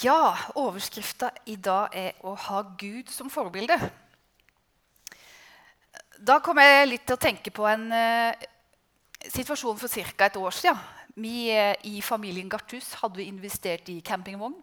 Ja, 0.00 0.32
overskrifta 0.56 1.28
i 1.44 1.58
dag 1.60 1.92
er 1.92 2.12
'Å 2.24 2.32
ha 2.34 2.62
Gud 2.78 3.10
som 3.12 3.28
forbilde'. 3.28 3.90
Da 6.18 6.38
kom 6.40 6.56
jeg 6.56 6.88
litt 6.88 7.04
til 7.04 7.16
å 7.16 7.20
tenke 7.20 7.50
på 7.50 7.66
en 7.68 7.92
uh, 7.92 8.32
situasjon 9.28 9.76
for 9.76 9.88
ca. 9.88 10.24
et 10.24 10.36
år 10.36 10.50
siden. 10.50 10.78
Vi 11.16 11.52
uh, 11.52 11.74
i 11.84 12.00
familien 12.00 12.48
Garthus 12.48 12.94
hadde 12.94 13.24
investert 13.24 13.88
i 13.88 14.00
campingvogn. 14.00 14.56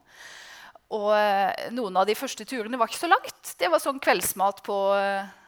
Og 0.89 1.11
uh, 1.13 1.53
noen 1.69 1.97
av 1.97 2.07
de 2.07 2.15
første 2.15 2.45
turene 2.45 2.77
var 2.77 2.87
ikke 2.87 3.05
så 3.05 3.13
langt. 3.13 3.53
Det 3.59 3.69
var 3.69 3.79
sånn 3.79 3.99
kveldsmat 3.99 4.63
på, 4.63 4.79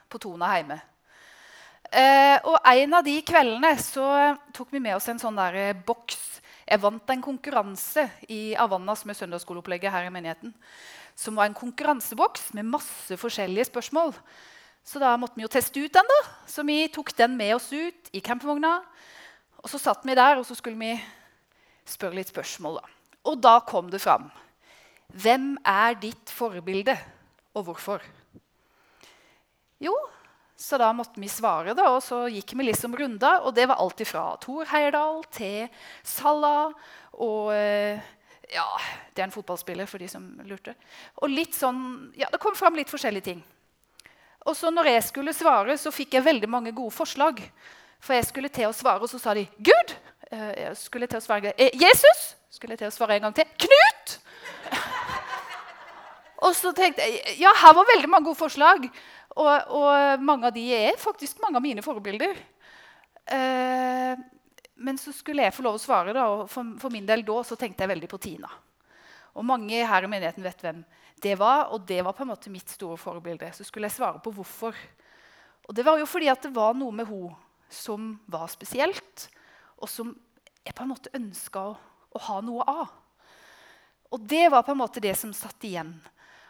på 0.10 0.18
Tona 0.20 0.54
hjemme. 0.56 0.82
og 2.46 2.58
en 2.64 2.94
av 2.94 3.04
de 3.04 3.22
kveldene 3.26 3.74
så 3.82 4.38
tok 4.54 4.72
vi 4.72 4.80
med 4.80 4.96
oss 4.96 5.08
en 5.10 5.18
sånn 5.18 5.36
der 5.36 5.74
boks 5.74 6.29
jeg 6.70 6.82
vant 6.84 7.12
en 7.12 7.22
konkurranse 7.26 8.04
i 8.30 8.54
Avannas 8.54 9.02
med 9.10 9.18
søndagsskoleopplegget 9.18 9.92
her 9.92 10.06
i 10.06 10.14
menigheten. 10.14 10.54
Som 11.18 11.40
var 11.40 11.50
en 11.50 11.58
konkurranseboks 11.58 12.52
med 12.54 12.70
masse 12.70 13.18
forskjellige 13.18 13.72
spørsmål. 13.72 14.14
Så 14.86 15.02
da 15.02 15.16
måtte 15.18 15.40
vi 15.40 15.46
jo 15.48 15.52
teste 15.52 15.82
ut 15.82 15.94
den. 15.94 16.06
da. 16.06 16.20
Så 16.48 16.64
vi 16.68 16.84
tok 16.94 17.12
den 17.18 17.36
med 17.38 17.56
oss 17.56 17.72
ut 17.74 18.14
i 18.14 18.22
campingvogna. 18.22 18.80
Og 19.64 19.70
så 19.72 19.82
satt 19.82 20.06
vi 20.06 20.16
der, 20.16 20.38
og 20.38 20.46
så 20.46 20.56
skulle 20.56 20.80
vi 20.80 20.94
spørre 21.90 22.22
litt 22.22 22.30
spørsmål. 22.30 22.80
da. 22.80 23.18
Og 23.26 23.42
da 23.42 23.60
kom 23.66 23.90
det 23.90 24.02
fram. 24.02 24.30
Hvem 25.10 25.58
er 25.66 25.98
ditt 25.98 26.30
forbilde, 26.30 26.94
og 27.58 27.66
hvorfor? 27.66 28.04
Jo, 29.82 29.96
så 30.60 30.78
da 30.78 30.90
måtte 30.92 31.22
vi 31.22 31.30
svare, 31.32 31.72
da, 31.72 31.86
og 31.96 32.02
så 32.04 32.26
gikk 32.28 32.52
vi 32.60 32.66
liksom 32.68 32.96
runder. 33.00 33.46
Og 33.48 33.54
det 33.56 33.64
var 33.70 33.80
alt 33.80 34.02
fra 34.08 34.24
Thor 34.44 34.68
Heyerdahl 34.68 35.22
til 35.32 35.70
Salah 36.04 36.74
og 37.16 37.54
eh, 37.56 38.02
Ja, 38.50 38.66
det 39.14 39.22
er 39.22 39.28
en 39.28 39.32
fotballspiller, 39.32 39.86
for 39.88 40.02
de 40.02 40.08
som 40.10 40.24
lurte. 40.44 40.74
Og 41.22 41.30
litt 41.32 41.54
sånn, 41.56 42.12
ja, 42.18 42.28
Det 42.34 42.42
kom 42.44 42.58
fram 42.58 42.76
litt 42.76 42.92
forskjellige 42.92 43.28
ting. 43.30 43.44
Og 44.50 44.58
så 44.58 44.72
når 44.74 44.90
jeg 44.90 45.04
skulle 45.08 45.36
svare, 45.38 45.78
så 45.78 45.94
fikk 45.96 46.18
jeg 46.18 46.26
veldig 46.26 46.50
mange 46.50 46.74
gode 46.76 46.92
forslag. 46.96 47.40
For 48.04 48.18
jeg 48.18 48.28
skulle 48.28 48.52
til 48.52 48.68
å 48.68 48.76
svare, 48.76 49.04
og 49.06 49.12
så 49.12 49.20
sa 49.22 49.36
de 49.38 49.46
'Gud'. 49.60 49.96
Eh, 50.32 50.54
jeg 50.66 50.78
skulle 50.78 51.08
til 51.08 51.22
å 51.22 51.24
svare 51.24 51.54
eh, 51.56 51.72
'Jesus'. 51.72 52.36
Skulle 52.50 52.74
jeg 52.74 52.84
til 52.84 52.92
å 52.92 52.98
svare 52.98 53.16
en 53.16 53.30
gang 53.30 53.36
til. 53.36 53.46
'Knut'. 53.46 54.18
og 56.46 56.56
så 56.56 56.74
tenkte 56.76 57.06
jeg 57.06 57.40
Ja, 57.40 57.54
her 57.56 57.74
var 57.74 57.88
veldig 57.96 58.10
mange 58.10 58.26
gode 58.26 58.44
forslag. 58.44 58.90
Og, 59.38 59.50
og, 59.78 60.24
mange 60.26 60.50
av 60.50 60.56
de 60.56 60.64
er 60.74 60.98
faktisk 61.00 61.42
mange 61.44 61.60
av 61.60 61.66
mine 61.66 61.84
forbilder. 61.86 62.38
Eh, 63.30 64.22
men 64.80 64.98
så 64.98 65.14
skulle 65.14 65.46
jeg 65.46 65.54
få 65.54 65.66
lov 65.66 65.78
å 65.78 65.82
svare, 65.82 66.16
da, 66.16 66.26
og 66.32 66.48
for, 66.50 66.78
for, 66.82 66.94
min 66.94 67.08
del 67.08 67.26
da 67.28 67.42
så 67.46 67.58
tenkte 67.60 67.84
jeg 67.84 67.92
veldig 67.92 68.10
på 68.10 68.22
Tina. 68.24 68.50
Og 69.38 69.46
mange 69.46 69.84
her 69.86 70.06
i 70.06 70.10
menigheten 70.10 70.46
vet 70.46 70.64
hvem 70.64 70.80
det 71.22 71.36
var, 71.40 71.68
og 71.76 71.84
det 71.88 72.00
var 72.06 72.16
på 72.16 72.24
en 72.24 72.32
måte 72.32 72.52
mitt 72.52 72.72
store 72.72 72.98
forbilde. 73.00 73.52
Så 73.54 73.68
skulle 73.68 73.90
jeg 73.90 73.98
svare 74.00 74.22
på 74.24 74.34
hvorfor. 74.34 74.78
Og 75.68 75.76
det 75.76 75.86
var 75.86 76.00
jo 76.00 76.08
fordi 76.10 76.32
at 76.32 76.48
det 76.48 76.56
var 76.56 76.74
noe 76.78 76.96
med 76.96 77.10
henne 77.12 77.36
som 77.70 78.16
var 78.26 78.48
spesielt, 78.50 79.28
og 79.78 79.92
som 79.92 80.16
jeg 80.66 80.74
på 80.74 80.84
en 80.84 80.90
måte 80.90 81.12
ønska 81.14 81.62
å, 81.70 81.76
å 82.18 82.22
ha 82.26 82.40
noe 82.42 82.66
av. 82.66 82.88
Og 84.10 84.24
det 84.26 84.48
var 84.50 84.66
på 84.66 84.74
en 84.74 84.82
måte 84.82 85.04
det 85.04 85.14
som 85.20 85.34
satt 85.36 85.68
igjen. 85.68 85.92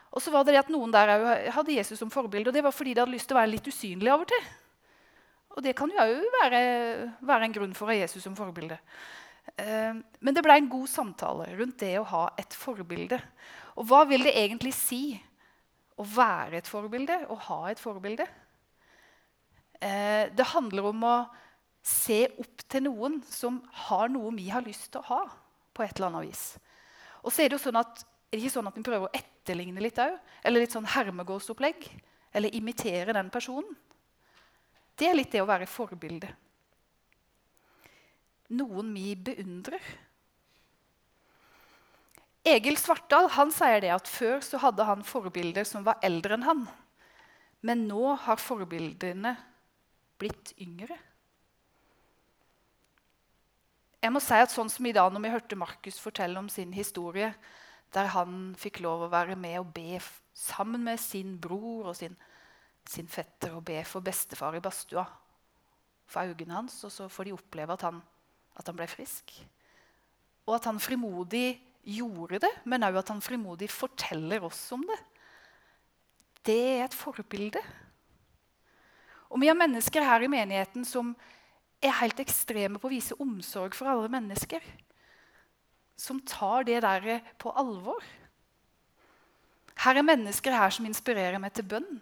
Og 0.09 0.23
så 0.23 0.33
var 0.33 0.45
det 0.45 0.55
det 0.55 0.63
at 0.63 0.71
Noen 0.73 0.93
der 0.93 1.11
hadde 1.53 1.75
Jesus 1.75 1.99
som 2.01 2.09
forbilde, 2.13 2.49
og 2.49 2.55
det 2.55 2.63
var 2.65 2.73
fordi 2.73 2.95
de 2.95 3.03
hadde 3.03 3.13
lyst 3.13 3.29
til 3.29 3.37
å 3.37 3.41
være 3.41 3.53
litt 3.53 3.69
usynlig 3.69 4.11
av 4.13 4.23
og 4.23 4.31
til. 4.31 4.49
Og 5.57 5.63
det 5.65 5.75
kan 5.77 5.91
jo 5.91 6.01
òg 6.01 6.27
være, 6.39 6.59
være, 7.25 7.45
en 7.45 7.55
grunn 7.55 7.73
for 7.77 7.87
å 7.87 7.93
ha 7.93 7.99
Jesus 7.99 8.23
som 8.25 8.37
forbilde. 8.37 8.77
Eh, 9.59 9.97
men 9.97 10.35
det 10.35 10.43
ble 10.45 10.57
en 10.59 10.69
god 10.71 10.89
samtale 10.89 11.49
rundt 11.57 11.81
det 11.81 11.95
å 11.99 12.07
ha 12.09 12.25
et 12.39 12.53
forbilde. 12.57 13.19
Og 13.77 13.89
hva 13.89 14.03
vil 14.09 14.25
det 14.25 14.35
egentlig 14.37 14.73
si 14.77 15.03
å 15.99 16.05
være 16.05 16.61
et 16.61 16.69
forbilde, 16.69 17.17
å 17.29 17.37
ha 17.49 17.59
et 17.71 17.81
forbilde? 17.81 18.27
Eh, 19.79 20.29
det 20.35 20.51
handler 20.53 20.89
om 20.91 21.05
å 21.07 21.17
se 21.85 22.25
opp 22.39 22.65
til 22.69 22.85
noen 22.89 23.19
som 23.25 23.61
har 23.87 24.09
noe 24.11 24.33
vi 24.35 24.49
har 24.51 24.65
lyst 24.65 24.91
til 24.93 25.03
å 25.03 25.09
ha. 25.13 25.21
på 25.79 25.85
et 25.85 25.95
eller 25.95 26.09
annet 26.09 26.27
vis. 26.27 26.57
Og 27.23 27.31
så 27.31 27.39
er 27.39 27.47
det 27.47 27.55
jo 27.55 27.61
sånn 27.69 27.77
at 27.79 28.01
er 28.29 28.37
det 28.37 28.43
ikke 28.43 28.53
sånn 28.59 28.69
at 28.69 28.75
vi 28.77 28.85
prøver 28.85 29.07
å 29.07 29.17
etterligne 29.17 29.81
litt 29.81 29.97
òg? 30.01 30.13
Eller 30.45 30.61
litt 30.61 30.75
sånn 30.75 30.85
hermegårdsopplegg? 30.93 31.87
Eller 32.37 32.53
imitere 32.53 33.15
den 33.17 33.31
personen? 33.33 33.73
Det 34.99 35.07
er 35.09 35.17
litt 35.17 35.31
det 35.33 35.41
å 35.41 35.49
være 35.49 35.65
forbilde. 35.69 36.29
Noen 38.53 38.93
vi 38.93 39.15
beundrer. 39.17 39.81
Egil 42.49 42.77
Svartdal 42.79 43.31
han 43.33 43.51
sier 43.53 43.81
det 43.81 43.91
at 43.93 44.09
før 44.09 44.43
så 44.45 44.61
hadde 44.61 44.85
han 44.85 45.01
forbilder 45.05 45.65
som 45.67 45.85
var 45.87 45.97
eldre 46.05 46.37
enn 46.37 46.45
han. 46.45 46.65
Men 47.65 47.87
nå 47.89 48.13
har 48.27 48.41
forbildene 48.41 49.33
blitt 50.21 50.53
yngre. 50.61 50.97
Jeg 53.99 54.13
må 54.15 54.21
si 54.23 54.37
at 54.37 54.53
sånn 54.53 54.69
som 54.71 54.85
i 54.87 54.93
dag 54.95 55.11
når 55.11 55.25
vi 55.25 55.33
hørte 55.33 55.59
Markus 55.59 55.97
fortelle 55.99 56.39
om 56.39 56.47
sin 56.51 56.71
historie, 56.75 57.33
der 57.93 58.11
han 58.13 58.53
fikk 58.59 58.81
lov 58.85 59.05
å 59.05 59.11
være 59.11 59.37
med 59.39 59.59
og 59.61 59.71
be 59.73 59.97
sammen 60.35 60.83
med 60.85 60.99
sin 61.01 61.37
bror 61.41 61.91
og 61.91 61.97
sin, 61.97 62.15
sin 62.85 63.09
fetter 63.09 63.55
og 63.57 63.65
be 63.67 63.81
for 63.87 64.05
bestefar 64.05 64.57
i 64.57 64.63
badstua 64.63 65.05
for 66.09 66.29
øynene 66.29 66.59
hans. 66.61 66.77
Og 66.85 66.93
så 66.93 67.09
får 67.09 67.29
de 67.29 67.37
oppleve 67.37 67.75
at 67.75 67.87
han, 67.87 68.01
at 68.57 68.69
han 68.69 68.77
ble 68.77 68.87
frisk. 68.89 69.33
Og 70.47 70.55
at 70.57 70.69
han 70.69 70.81
frimodig 70.81 71.59
gjorde 71.89 72.41
det, 72.43 72.51
men 72.69 72.85
òg 72.85 72.99
at 73.01 73.09
han 73.13 73.23
frimodig 73.23 73.69
forteller 73.71 74.43
oss 74.45 74.61
om 74.75 74.83
det. 74.85 74.99
Det 76.45 76.59
er 76.77 76.85
et 76.85 76.97
forbilde. 76.97 77.61
Og 79.29 79.41
vi 79.41 79.49
har 79.49 79.57
mennesker 79.57 80.05
her 80.05 80.25
i 80.25 80.31
menigheten 80.31 80.85
som 80.87 81.13
er 81.81 81.95
helt 82.01 82.19
ekstreme 82.21 82.79
på 82.81 82.89
å 82.89 82.93
vise 82.93 83.17
omsorg 83.21 83.75
for 83.77 83.89
alle 83.89 84.09
mennesker 84.11 84.63
som 85.99 86.21
tar 86.23 86.63
det 86.67 86.79
der 86.85 87.19
på 87.41 87.51
alvor. 87.59 88.03
Her 89.79 89.99
er 89.99 90.05
mennesker 90.05 90.55
her 90.55 90.71
som 90.75 90.87
inspirerer 90.87 91.39
meg 91.39 91.53
til 91.55 91.67
bønn. 91.67 91.99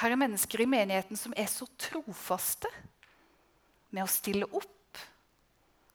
Her 0.00 0.14
er 0.14 0.20
mennesker 0.20 0.62
i 0.64 0.68
menigheten 0.68 1.18
som 1.18 1.34
er 1.36 1.48
så 1.50 1.68
trofaste 1.80 2.68
med 3.92 4.04
å 4.04 4.10
stille 4.10 4.48
opp, 4.48 5.00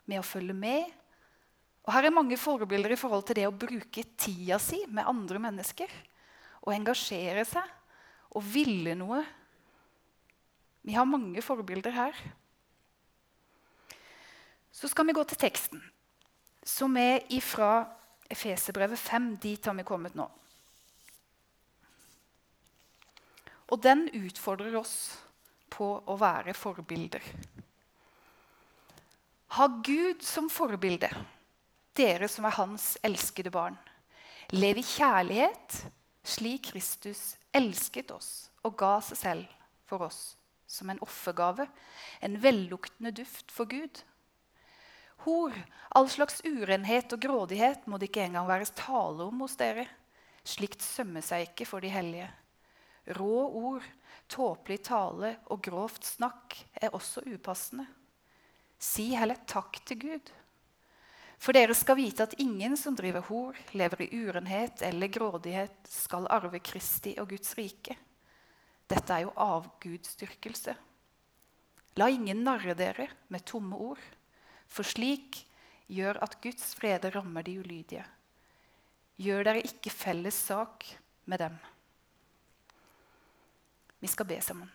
med 0.06 0.22
å 0.22 0.25
følge 0.25 0.53
med. 0.58 0.91
Og 1.86 1.94
her 1.94 2.07
er 2.07 2.13
mange 2.13 2.38
forbilder 2.38 2.94
i 2.94 3.00
forhold 3.00 3.25
til 3.25 3.40
det 3.40 3.47
å 3.50 3.56
bruke 3.56 4.06
tida 4.18 4.59
si 4.62 4.84
med 4.90 5.09
andre 5.09 5.42
mennesker. 5.42 5.90
Og 6.66 6.74
engasjere 6.74 7.46
seg 7.50 7.74
og 8.36 8.46
ville 8.46 8.94
noe. 8.97 9.22
Vi 10.86 10.94
har 10.97 11.09
mange 11.09 11.42
forbilder 11.46 11.94
her. 11.94 12.18
Så 14.75 14.90
skal 14.91 15.08
vi 15.08 15.16
gå 15.16 15.24
til 15.24 15.40
teksten, 15.40 15.80
som 16.59 16.97
er 17.00 17.24
ifra 17.31 17.86
Efeserbrevet 18.28 19.00
5. 19.00 19.30
Dit 19.40 19.66
har 19.69 19.75
vi 19.78 19.86
kommet 19.88 20.18
nå. 20.19 20.25
Og 23.72 23.80
den 23.81 24.09
utfordrer 24.12 24.75
oss 24.75 24.97
på 25.72 25.88
å 26.03 26.18
være 26.19 26.53
forbilder. 26.58 27.24
Ha 29.56 29.68
Gud 29.88 30.25
som 30.28 30.50
forbilde, 30.52 31.07
dere 31.96 32.28
som 32.28 32.47
er 32.50 32.57
Hans 32.57 32.96
elskede 33.06 33.53
barn. 33.56 33.78
Lev 34.52 34.81
i 34.81 34.84
kjærlighet, 34.86 35.78
slik 36.25 36.74
Kristus 36.74 37.38
elsket 37.56 38.12
oss 38.12 38.50
og 38.66 38.75
ga 38.81 38.97
seg 39.07 39.22
selv 39.22 39.56
for 39.88 40.03
oss 40.09 40.36
som 40.68 40.92
en 40.92 41.00
offergave, 41.06 41.69
en 42.19 42.36
velluktende 42.44 43.13
duft 43.16 43.54
for 43.54 43.71
Gud. 43.71 44.04
Hor, 45.25 45.54
all 45.89 46.07
slags 46.12 46.44
urenhet 46.45 47.13
og 47.16 47.22
grådighet 47.22 47.88
må 47.89 47.98
det 47.98 48.12
ikke 48.12 48.27
engang 48.27 48.45
være 48.45 48.69
tale 48.77 49.25
om 49.25 49.39
hos 49.42 49.56
dere. 49.57 49.88
Slikt 50.45 50.83
sømmer 50.86 51.25
seg 51.25 51.48
ikke 51.48 51.66
for 51.66 51.81
de 51.81 51.89
hellige. 51.89 52.27
Rå 53.18 53.38
ord, 53.57 53.86
tåpelig 54.30 54.83
tale 54.86 55.36
og 55.50 55.62
grovt 55.66 56.06
snakk 56.06 56.57
er 56.77 56.94
også 56.94 57.24
upassende. 57.25 57.88
Si 58.77 59.12
heller 59.18 59.39
takk 59.50 59.80
til 59.88 60.01
Gud. 60.04 60.31
For 61.42 61.57
dere 61.57 61.75
skal 61.78 61.98
vite 62.00 62.25
at 62.25 62.36
ingen 62.42 62.78
som 62.80 62.95
driver 62.95 63.25
hor, 63.28 63.57
lever 63.74 64.06
i 64.06 64.10
urenhet 64.24 64.83
eller 64.86 65.12
grådighet, 65.12 65.78
skal 65.89 66.30
arve 66.31 66.62
Kristi 66.63 67.16
og 67.21 67.31
Guds 67.33 67.56
rike. 67.57 67.98
Dette 68.86 69.13
er 69.13 69.25
jo 69.25 69.33
avgudsdyrkelse. 69.42 70.75
La 71.98 72.10
ingen 72.12 72.44
narre 72.45 72.75
dere 72.78 73.07
med 73.33 73.45
tomme 73.48 73.78
ord. 73.89 74.06
For 74.71 74.88
slik 74.88 75.44
gjør 75.91 76.19
at 76.25 76.38
Guds 76.44 76.73
frede 76.77 77.12
rammer 77.13 77.45
de 77.45 77.59
ulydige. 77.62 78.06
Gjør 79.21 79.45
dere 79.47 79.63
ikke 79.63 79.94
felles 79.94 80.38
sak 80.47 80.85
med 81.25 81.39
dem. 81.39 81.56
Vi 84.01 84.09
skal 84.12 84.27
be 84.27 84.39
sammen. 84.41 84.71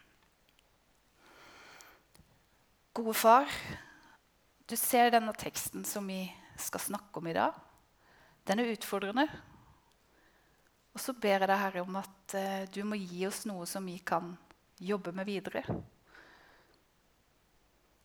Gode 2.94 3.14
far, 3.14 3.50
du 4.66 4.76
ser 4.76 5.12
denne 5.12 5.34
teksten 5.38 5.84
som 5.86 6.08
vi 6.08 6.24
skal 6.58 6.82
snakke 6.82 7.20
om 7.20 7.28
i 7.30 7.36
dag. 7.36 7.54
Den 8.48 8.58
er 8.58 8.72
utfordrende. 8.72 9.28
Og 10.90 11.00
så 11.00 11.14
ber 11.14 11.36
jeg 11.36 11.46
deg, 11.46 11.60
Herre, 11.60 11.84
om 11.84 11.98
at 12.00 12.34
eh, 12.34 12.64
du 12.74 12.82
må 12.84 12.98
gi 12.98 13.22
oss 13.28 13.44
noe 13.46 13.66
som 13.68 13.86
vi 13.86 14.00
kan 14.02 14.32
jobbe 14.80 15.12
med 15.14 15.28
videre. 15.28 15.62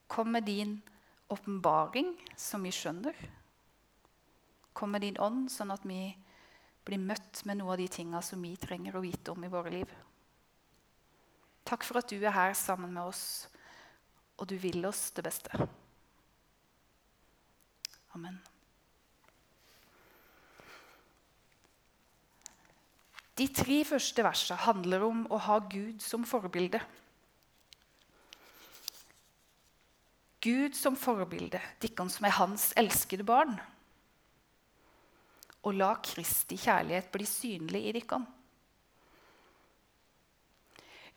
Kom 0.08 0.30
med 0.36 0.46
din 0.46 0.78
åpenbaring, 1.32 2.14
som 2.38 2.64
vi 2.64 2.74
skjønner. 2.76 3.18
Kom 4.76 4.92
med 4.92 5.06
din 5.06 5.20
ånd, 5.22 5.48
sånn 5.52 5.74
at 5.74 5.86
vi 5.88 6.10
blir 6.86 7.02
møtt 7.02 7.42
med 7.50 7.60
noe 7.60 7.74
av 7.74 7.82
de 7.82 7.88
tinga 7.90 8.22
som 8.22 8.42
vi 8.44 8.54
trenger 8.62 8.96
å 8.96 9.04
vite 9.04 9.34
om 9.34 9.46
i 9.46 9.52
våre 9.52 9.74
liv. 9.74 9.94
Takk 11.66 11.86
for 11.88 11.98
at 11.98 12.12
du 12.12 12.20
er 12.20 12.36
her 12.36 12.54
sammen 12.58 12.94
med 12.94 13.10
oss, 13.10 13.48
og 14.38 14.50
du 14.52 14.58
vil 14.62 14.86
oss 14.86 15.08
det 15.16 15.26
beste. 15.26 15.66
Amen. 18.14 18.38
De 23.36 23.48
tre 23.52 23.82
første 23.84 24.24
versene 24.24 24.62
handler 24.64 25.04
om 25.04 25.26
å 25.28 25.40
ha 25.48 25.58
Gud 25.72 26.00
som 26.04 26.24
forbilde. 26.28 26.80
Gud 30.46 30.78
som 30.78 30.98
forbilde, 31.00 31.62
dere 31.82 32.10
som 32.14 32.28
er 32.28 32.38
hans 32.38 32.70
elskede 32.78 33.26
barn. 33.26 33.56
Og 35.66 35.74
la 35.74 35.96
Kristi 36.06 36.58
kjærlighet 36.62 37.10
bli 37.14 37.26
synlig 37.26 37.88
i 37.90 37.94
dere. 37.98 38.22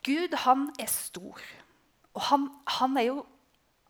Gud, 0.07 0.37
han 0.47 0.71
er 0.81 0.89
stor. 0.89 1.43
Og 2.17 2.23
han, 2.31 2.47
han 2.79 2.97
er 2.97 3.11
jo 3.11 3.27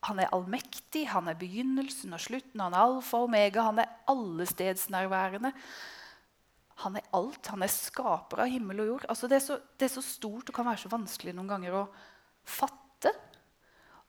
han 0.06 0.20
er 0.22 0.30
allmektig, 0.30 1.08
han 1.10 1.26
er 1.26 1.38
begynnelsen 1.38 2.14
og 2.14 2.20
slutten, 2.22 2.60
han 2.62 2.74
er 2.74 2.84
alfa 2.84 3.18
og 3.18 3.26
omega, 3.26 3.64
han 3.66 3.80
er 3.82 3.96
allestedsnærværende. 4.06 5.50
Han 6.84 6.96
er 6.96 7.08
alt. 7.18 7.48
Han 7.50 7.64
er 7.66 7.72
skaper 7.72 8.44
av 8.44 8.52
himmel 8.52 8.84
og 8.84 8.92
jord. 8.92 9.06
Altså 9.10 9.26
det, 9.30 9.40
er 9.40 9.46
så, 9.48 9.56
det, 9.74 9.88
er 9.88 9.94
så, 9.96 10.04
stort 10.04 10.50
og 10.50 10.54
kan 10.54 10.68
være 10.68 10.84
så 10.84 10.90
vanskelig 10.92 11.34
noen 11.34 11.50
ganger 11.50 11.80
å 11.80 11.88
fatte. 12.46 12.84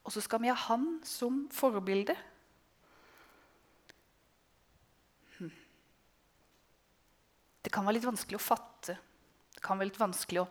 Og 0.10 0.14
så 0.16 0.24
skal 0.26 0.42
vi 0.42 0.50
ha 0.50 0.56
han 0.58 0.96
som 1.06 1.44
forbilde. 1.54 2.16
Hm. 5.38 5.52
Det 7.62 7.70
kan 7.70 7.86
være 7.86 8.00
litt 8.00 8.08
vanskelig 8.10 8.40
å 8.40 8.42
fatte. 8.42 8.96
Det 9.54 9.62
kan 9.62 9.78
være 9.78 9.92
litt 9.92 10.00
vanskelig 10.02 10.42
å, 10.42 10.48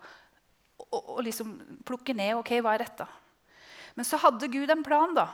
å, 0.85 1.01
å 1.17 1.25
liksom 1.27 1.57
plukke 1.83 2.15
ned. 2.15 2.37
ok, 2.39 2.53
hva 2.63 2.77
er 2.77 2.85
dette? 2.85 3.09
Men 3.99 4.07
så 4.07 4.21
hadde 4.23 4.47
Gud 4.47 4.71
en 4.71 4.85
plan. 4.85 5.11
da. 5.17 5.27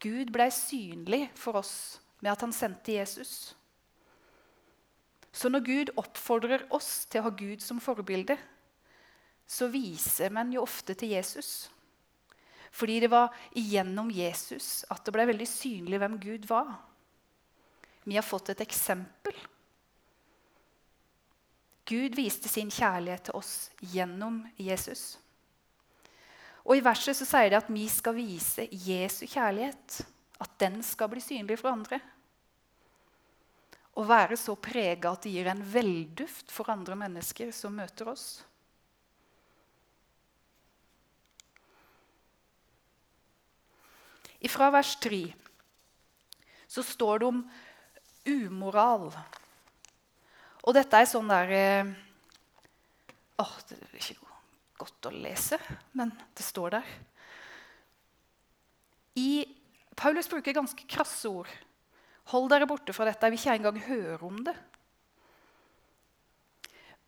Gud 0.00 0.32
ble 0.32 0.48
synlig 0.56 1.26
for 1.36 1.60
oss 1.60 1.74
med 2.22 2.32
at 2.32 2.46
han 2.46 2.56
sendte 2.56 2.96
Jesus. 2.96 3.52
Så 5.28 5.52
når 5.52 5.68
Gud 5.68 5.94
oppfordrer 6.00 6.64
oss 6.72 7.04
til 7.04 7.20
å 7.20 7.28
ha 7.28 7.36
Gud 7.36 7.60
som 7.60 7.84
forbilde, 7.84 8.40
så 9.44 9.68
viser 9.68 10.32
man 10.32 10.56
jo 10.56 10.64
ofte 10.64 10.96
til 10.96 11.12
Jesus. 11.12 11.68
Fordi 12.72 13.00
det 13.04 13.10
var 13.12 13.34
gjennom 13.52 14.10
Jesus 14.10 14.82
at 14.90 15.04
det 15.04 15.14
ble 15.14 15.26
veldig 15.28 15.48
synlig 15.48 16.00
hvem 16.00 16.18
Gud 16.22 16.46
var. 16.48 16.72
Vi 18.08 18.16
har 18.16 18.26
fått 18.26 18.54
et 18.54 18.62
eksempel. 18.64 19.36
Gud 21.86 22.16
viste 22.16 22.48
sin 22.48 22.70
kjærlighet 22.72 23.28
til 23.28 23.36
oss 23.36 23.54
gjennom 23.92 24.40
Jesus. 24.56 25.18
Og 26.62 26.78
I 26.78 26.84
verset 26.84 27.18
så 27.18 27.26
sier 27.28 27.50
det 27.52 27.60
at 27.60 27.70
vi 27.70 27.84
skal 27.90 28.16
vise 28.16 28.68
Jesu 28.70 29.26
kjærlighet. 29.26 30.00
At 30.42 30.56
den 30.62 30.80
skal 30.86 31.10
bli 31.12 31.22
synlig 31.22 31.60
for 31.60 31.74
andre 31.74 32.00
å 33.92 34.04
være 34.08 34.38
så 34.40 34.54
prega 34.56 35.12
at 35.12 35.26
det 35.26 35.34
gir 35.34 35.50
en 35.52 35.60
velduft 35.60 36.52
for 36.52 36.70
andre 36.72 36.96
mennesker 36.96 37.52
som 37.52 37.76
møter 37.76 38.08
oss. 38.14 38.40
Fra 44.50 44.70
vers 44.74 44.96
3 45.02 45.22
så 46.72 46.82
står 46.82 47.20
det 47.22 47.28
om 47.28 47.42
umoral. 48.26 49.10
Og 50.62 50.74
dette 50.74 50.98
er 50.98 51.08
sånn 51.10 51.30
der 51.30 51.52
Å, 53.36 53.44
åh, 53.44 53.54
Det 53.68 53.78
er 53.78 53.98
ikke 53.98 54.30
godt 54.82 55.08
å 55.10 55.14
lese, 55.14 55.58
men 55.98 56.10
det 56.34 56.46
står 56.46 56.78
der. 56.78 56.92
I, 59.18 59.44
Paulus 59.98 60.30
bruker 60.30 60.56
ganske 60.56 60.86
krasse 60.88 61.28
ord 61.28 61.50
Hold 62.30 62.52
dere 62.52 62.68
borte 62.70 62.94
fra 62.94 63.04
dette. 63.08 63.26
Jeg 63.26 63.34
vil 63.34 63.40
ikke 63.40 63.54
engang 63.58 63.80
høre 63.82 64.26
om 64.28 64.36
det. 64.46 64.54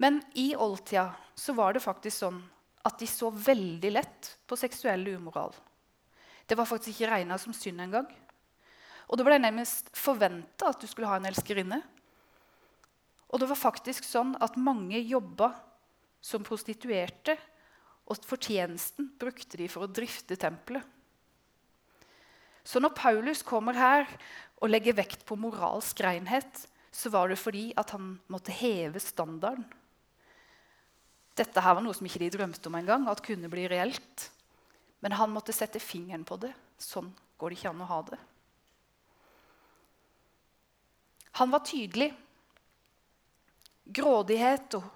Men 0.03 0.19
i 0.35 0.51
oldtida 0.59 1.13
så 1.39 1.55
var 1.55 1.77
det 1.77 1.85
faktisk 1.85 2.19
sånn 2.19 2.41
at 2.85 2.99
de 3.01 3.07
så 3.09 3.31
veldig 3.31 3.93
lett 3.95 4.33
på 4.45 4.59
seksuell 4.59 5.07
umoral. 5.15 5.55
Det 6.47 6.57
var 6.59 6.69
faktisk 6.69 6.99
ikke 6.99 7.13
regna 7.13 7.39
som 7.41 7.55
synd 7.57 7.81
engang. 7.81 8.09
Og 9.09 9.19
det 9.19 9.27
ble 9.27 9.39
nærmest 9.41 9.91
forventa 9.97 10.71
at 10.71 10.81
du 10.81 10.89
skulle 10.89 11.09
ha 11.09 11.19
en 11.21 11.29
elskerinne. 11.29 11.81
Og 13.33 13.41
det 13.41 13.49
var 13.51 13.59
faktisk 13.59 14.07
sånn 14.07 14.35
at 14.45 14.59
mange 14.61 15.01
jobba 15.01 15.51
som 16.25 16.45
prostituerte, 16.47 17.37
og 18.05 18.21
fortjenesten 18.29 19.09
brukte 19.21 19.57
de 19.57 19.69
for 19.73 19.87
å 19.87 19.91
drifte 19.91 20.37
tempelet. 20.37 20.85
Så 22.65 22.81
når 22.81 22.95
Paulus 22.97 23.43
kommer 23.45 23.77
her 23.77 24.09
og 24.61 24.71
legger 24.71 24.97
vekt 24.97 25.25
på 25.29 25.37
moralsk 25.41 26.01
renhet, 26.05 26.65
så 26.95 27.11
var 27.13 27.29
det 27.29 27.41
fordi 27.41 27.71
at 27.81 27.91
han 27.97 28.15
måtte 28.33 28.55
heve 28.55 29.01
standarden. 29.03 29.67
Dette 31.35 31.61
her 31.65 31.75
var 31.77 31.83
noe 31.85 31.97
som 31.97 32.07
ikke 32.07 32.23
de 32.23 32.31
drømte 32.37 32.71
om 32.71 32.77
engang, 32.79 33.09
at 33.11 33.25
kunne 33.25 33.51
bli 33.51 33.67
reelt. 33.69 34.29
Men 35.05 35.17
han 35.21 35.33
måtte 35.35 35.53
sette 35.53 35.83
fingeren 35.83 36.25
på 36.25 36.39
det. 36.41 36.53
Sånn 36.81 37.11
går 37.39 37.53
det 37.53 37.59
ikke 37.61 37.75
an 37.75 37.85
å 37.85 37.91
ha 37.91 38.01
det. 38.09 38.19
Han 41.39 41.53
var 41.53 41.65
tydelig. 41.67 42.09
Grådighet 43.85 44.79
og 44.79 44.91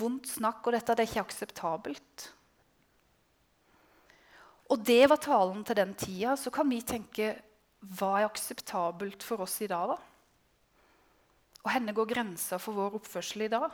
vondt 0.00 0.28
snakk 0.34 0.66
og 0.66 0.74
dette 0.74 0.96
det 0.98 1.06
er 1.06 1.10
ikke 1.12 1.26
akseptabelt 1.28 2.30
og 4.70 4.82
det 4.86 5.02
var 5.10 5.18
talen 5.18 5.64
til 5.66 5.78
den 5.80 5.96
tida, 5.98 6.36
så 6.38 6.50
kan 6.54 6.68
vi 6.70 6.78
tenke 6.86 7.32
hva 7.98 8.20
er 8.20 8.28
akseptabelt 8.28 9.24
for 9.26 9.42
oss 9.42 9.56
i 9.64 9.68
dag, 9.70 9.90
da? 9.90 9.96
Og 11.60 11.72
henne 11.74 11.92
går 11.96 12.08
grensa 12.08 12.58
for 12.62 12.78
vår 12.78 13.00
oppførsel 13.00 13.44
i 13.44 13.50
dag? 13.52 13.66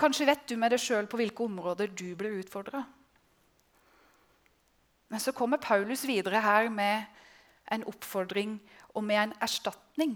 Kanskje 0.00 0.26
vet 0.26 0.46
du 0.48 0.56
med 0.58 0.72
deg 0.72 0.80
sjøl 0.82 1.06
på 1.06 1.20
hvilke 1.20 1.44
områder 1.44 1.92
du 1.92 2.08
blir 2.18 2.40
utfordra. 2.40 2.80
Men 5.12 5.20
så 5.20 5.32
kommer 5.36 5.60
Paulus 5.60 6.06
videre 6.08 6.40
her 6.40 6.70
med 6.72 7.04
en 7.74 7.82
oppfordring 7.84 8.54
og 8.96 9.04
med 9.04 9.18
en 9.20 9.34
erstatning. 9.44 10.14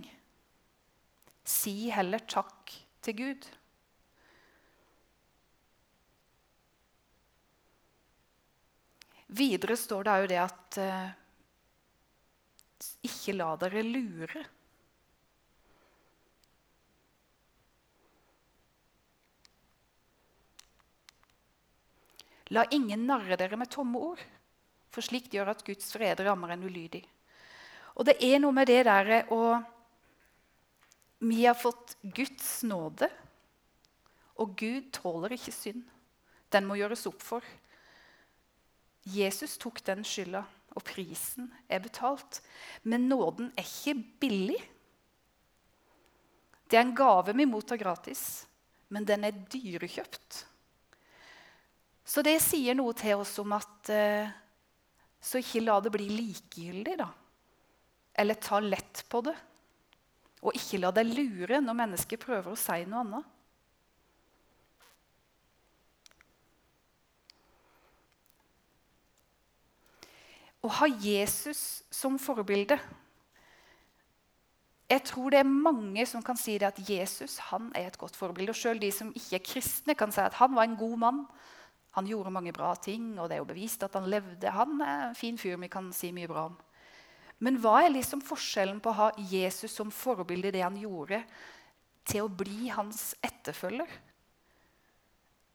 Si 1.44 1.90
heller 1.92 2.22
takk 2.24 2.72
til 3.04 3.16
Gud. 3.18 3.48
Videre 9.36 9.76
står 9.76 10.06
det 10.06 10.14
òg 10.14 10.28
det 10.30 10.38
at 10.40 10.78
eh, 10.80 11.10
ikke 13.10 13.34
la 13.36 13.50
dere 13.60 13.82
lure. 13.84 14.46
La 22.54 22.64
ingen 22.70 23.04
narre 23.10 23.36
dere 23.36 23.58
med 23.60 23.68
tomme 23.74 24.00
ord, 24.12 24.24
for 24.96 25.04
slikt 25.04 25.34
gjør 25.36 25.52
at 25.52 25.64
Guds 25.66 25.92
fred 25.92 26.22
rammer 26.24 26.54
en 26.54 26.64
ulydig. 26.64 27.04
Og 27.96 28.08
det 28.08 28.16
er 28.24 28.40
noe 28.40 28.54
med 28.56 28.68
det 28.68 28.82
derre 28.88 29.24
å 29.32 29.58
Vi 31.24 31.46
har 31.46 31.56
fått 31.56 31.94
Guds 32.02 32.60
nåde, 32.68 33.08
og 34.36 34.52
Gud 34.60 34.90
tåler 34.92 35.32
ikke 35.32 35.54
synd. 35.54 35.80
Den 36.52 36.66
må 36.68 36.76
gjøres 36.76 37.06
opp 37.08 37.22
for. 37.24 37.44
Jesus 39.08 39.56
tok 39.56 39.80
den 39.86 40.04
skylda, 40.04 40.42
og 40.76 40.84
prisen 40.84 41.48
er 41.72 41.80
betalt. 41.80 42.42
Men 42.84 43.08
nåden 43.08 43.48
er 43.56 43.64
ikke 43.64 43.96
billig. 44.20 44.60
Det 46.68 46.76
er 46.76 46.84
en 46.84 46.96
gave 46.98 47.32
vi 47.32 47.48
mottar 47.48 47.80
gratis, 47.80 48.44
men 48.92 49.08
den 49.08 49.24
er 49.24 49.40
dyrekjøpt. 49.54 50.42
Så 52.06 52.22
det 52.22 52.36
sier 52.44 52.76
noe 52.76 52.92
til 52.94 53.22
oss 53.22 53.32
om 53.42 53.56
at 53.56 53.90
eh, 53.90 54.34
Så 55.20 55.40
ikke 55.42 55.64
la 55.64 55.78
det 55.82 55.92
bli 55.94 56.08
likegyldig, 56.10 56.96
da. 57.00 57.10
Eller 58.16 58.38
ta 58.40 58.60
lett 58.62 59.04
på 59.10 59.20
det. 59.26 59.36
Og 60.46 60.54
ikke 60.56 60.80
la 60.80 60.92
deg 60.94 61.10
lure 61.10 61.60
når 61.60 61.80
mennesker 61.80 62.20
prøver 62.20 62.52
å 62.52 62.60
si 62.60 62.84
noe 62.88 63.02
annet. 63.02 63.32
Å 70.66 70.70
ha 70.80 70.86
Jesus 70.90 71.60
som 71.94 72.16
forbilde 72.18 72.78
Jeg 74.90 75.02
tror 75.06 75.30
det 75.30 75.38
er 75.40 75.50
mange 75.50 76.04
som 76.06 76.22
kan 76.22 76.38
si 76.38 76.56
at 76.62 76.78
Jesus 76.88 77.36
han 77.50 77.72
er 77.74 77.88
et 77.88 77.98
godt 77.98 78.14
forbilde. 78.18 78.54
Og 78.54 78.58
selv 78.58 78.82
de 78.82 78.90
som 78.94 79.10
ikke 79.10 79.40
er 79.40 79.46
kristne, 79.46 79.96
kan 79.98 80.14
si 80.14 80.22
at 80.22 80.36
han 80.38 80.54
var 80.54 80.68
en 80.68 80.76
god 80.78 80.98
mann. 81.02 81.24
Han 81.96 82.08
gjorde 82.08 82.32
mange 82.32 82.52
bra 82.52 82.74
ting, 82.76 83.14
og 83.16 83.28
det 83.28 83.38
er 83.38 83.40
jo 83.40 83.48
bevist 83.48 83.84
at 83.86 83.94
han 83.96 84.08
levde. 84.12 84.52
Han 84.52 84.80
er 84.84 85.06
en 85.08 85.16
fin 85.16 85.38
fyr 85.40 85.56
vi 85.60 85.70
kan 85.72 85.88
si 85.96 86.12
mye 86.12 86.28
bra 86.28 86.46
om. 86.50 86.56
Men 87.40 87.56
hva 87.60 87.82
er 87.84 87.92
liksom 87.92 88.22
forskjellen 88.24 88.82
på 88.84 88.92
å 88.92 88.98
ha 88.98 89.06
Jesus 89.32 89.72
som 89.76 89.92
forbilde 89.92 90.50
i 90.50 90.56
det 90.56 90.64
han 90.64 90.76
gjorde, 90.80 91.22
til 92.06 92.26
å 92.26 92.32
bli 92.32 92.68
hans 92.72 93.14
etterfølger? 93.24 93.88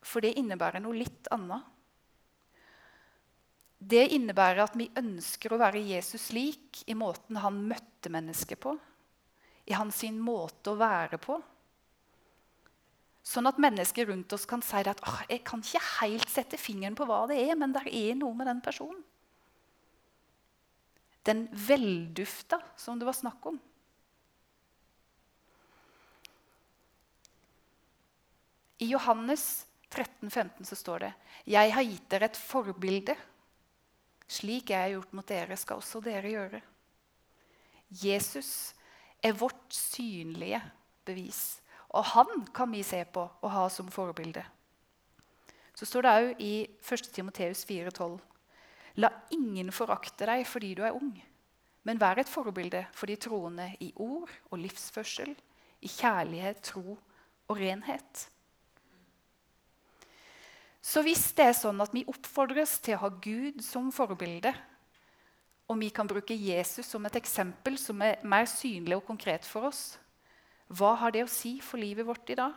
For 0.01 0.25
det 0.25 0.33
innebærer 0.41 0.81
noe 0.81 0.97
litt 0.97 1.29
annet. 1.33 1.61
Det 3.81 4.07
innebærer 4.13 4.63
at 4.65 4.75
vi 4.77 4.91
ønsker 4.97 5.53
å 5.53 5.61
være 5.61 5.81
Jesus 5.81 6.29
lik 6.33 6.83
i 6.89 6.97
måten 6.97 7.39
han 7.41 7.63
møtte 7.69 8.11
mennesker 8.13 8.57
på, 8.61 8.75
i 9.69 9.77
hans 9.77 10.01
måte 10.17 10.73
å 10.73 10.77
være 10.77 11.21
på. 11.21 11.37
Sånn 13.21 13.45
at 13.45 13.59
mennesker 13.61 14.09
rundt 14.09 14.33
oss 14.33 14.47
kan 14.49 14.63
si 14.65 14.81
at 14.81 15.01
oh, 15.05 15.19
jeg 15.29 15.43
kan 15.45 15.61
ikke 15.61 15.81
helt 16.01 16.29
sette 16.31 16.57
fingeren 16.57 16.97
på 16.97 17.05
hva 17.05 17.23
det 17.29 17.37
er, 17.43 17.53
men 17.57 17.73
det 17.75 17.85
er 17.85 18.15
noe 18.17 18.33
med 18.37 18.49
den 18.49 18.61
personen. 18.65 19.03
Den 21.21 21.45
veldufta 21.53 22.57
som 22.79 22.97
det 22.97 23.05
var 23.05 23.17
snakk 23.17 23.45
om. 23.51 23.59
I 28.81 28.87
Johannes 28.89 29.67
13, 29.91 30.29
15 30.31 30.65
så 30.65 30.75
står 30.75 31.03
det 31.05 31.11
Jeg 31.53 31.73
har 31.75 31.85
gitt 31.85 32.09
dere 32.09 32.31
et 32.31 32.39
forbilde. 32.41 33.13
Slik 34.31 34.71
jeg 34.71 34.81
har 34.81 34.93
gjort 34.95 35.13
mot 35.13 35.27
dere, 35.27 35.57
skal 35.59 35.81
også 35.81 36.01
dere 36.01 36.31
gjøre. 36.31 36.61
Jesus 38.01 38.71
er 39.21 39.35
vårt 39.37 39.75
synlige 39.75 40.61
bevis. 41.05 41.59
Og 41.91 42.05
han 42.13 42.45
kan 42.55 42.71
vi 42.71 42.83
se 42.87 43.03
på 43.03 43.23
og 43.41 43.51
ha 43.51 43.67
som 43.69 43.91
forbilde. 43.91 44.43
Så 45.75 45.87
står 45.87 46.05
det 46.05 46.11
òg 46.11 46.43
i 46.43 46.53
1. 46.83 47.09
Timoteus 47.15 47.65
4,12.: 47.67 48.19
La 49.01 49.09
ingen 49.31 49.71
forakte 49.71 50.27
deg 50.27 50.45
fordi 50.47 50.73
du 50.75 50.83
er 50.83 50.95
ung, 50.95 51.13
men 51.83 51.99
vær 51.99 52.19
et 52.19 52.29
forbilde 52.29 52.85
for 52.93 53.07
de 53.07 53.15
troende 53.15 53.71
i 53.79 53.91
ord 53.95 54.29
og 54.51 54.59
livsførsel, 54.59 55.35
i 55.81 55.87
kjærlighet, 55.87 56.61
tro 56.61 56.97
og 57.47 57.57
renhet. 57.57 58.27
Så 60.81 61.03
hvis 61.05 61.31
det 61.37 61.45
er 61.45 61.57
sånn 61.57 61.81
at 61.83 61.93
vi 61.93 62.07
oppfordres 62.09 62.79
til 62.81 62.97
å 62.97 63.03
ha 63.03 63.09
Gud 63.21 63.61
som 63.63 63.91
forbilde, 63.93 64.53
og 65.69 65.77
vi 65.79 65.91
kan 65.93 66.09
bruke 66.09 66.35
Jesus 66.35 66.89
som 66.89 67.05
et 67.07 67.15
eksempel 67.15 67.77
som 67.79 68.01
er 68.03 68.23
mer 68.27 68.47
synlig 68.49 68.97
og 68.97 69.05
konkret 69.07 69.45
for 69.47 69.69
oss, 69.69 69.95
hva 70.71 70.93
har 71.01 71.11
det 71.11 71.25
å 71.25 71.31
si 71.31 71.57
for 71.63 71.81
livet 71.81 72.07
vårt 72.07 72.29
i 72.31 72.37
dag? 72.39 72.55